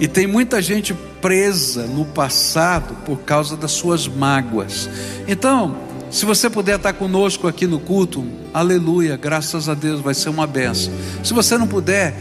[0.00, 4.88] E tem muita gente presa no passado por causa das suas mágoas.
[5.28, 5.76] Então,
[6.10, 10.46] se você puder estar conosco aqui no culto, aleluia, graças a Deus, vai ser uma
[10.46, 10.92] benção.
[11.22, 12.14] Se você não puder,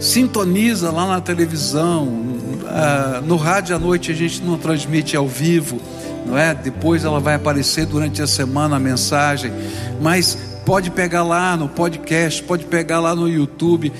[0.00, 2.20] sintoniza lá na televisão,
[2.66, 5.80] ah, no rádio à noite a gente não transmite ao vivo,
[6.26, 6.54] não é?
[6.54, 9.52] Depois ela vai aparecer durante a semana a mensagem,
[10.00, 13.92] mas pode pegar lá no podcast, pode pegar lá no YouTube,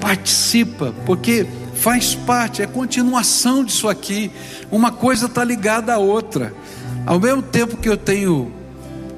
[0.00, 4.30] participa, porque faz parte, é continuação disso aqui.
[4.70, 6.52] Uma coisa está ligada à outra.
[7.06, 8.52] Ao mesmo tempo que eu tenho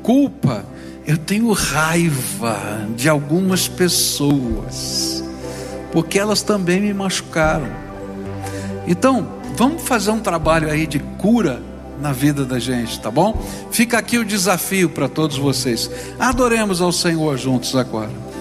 [0.03, 0.65] culpa,
[1.07, 5.23] eu tenho raiva de algumas pessoas,
[5.93, 7.69] porque elas também me machucaram.
[8.87, 9.27] Então,
[9.57, 11.63] vamos fazer um trabalho aí de cura
[12.01, 13.41] na vida da gente, tá bom?
[13.71, 15.91] Fica aqui o desafio para todos vocês.
[16.19, 18.34] Adoremos ao Senhor juntos agora.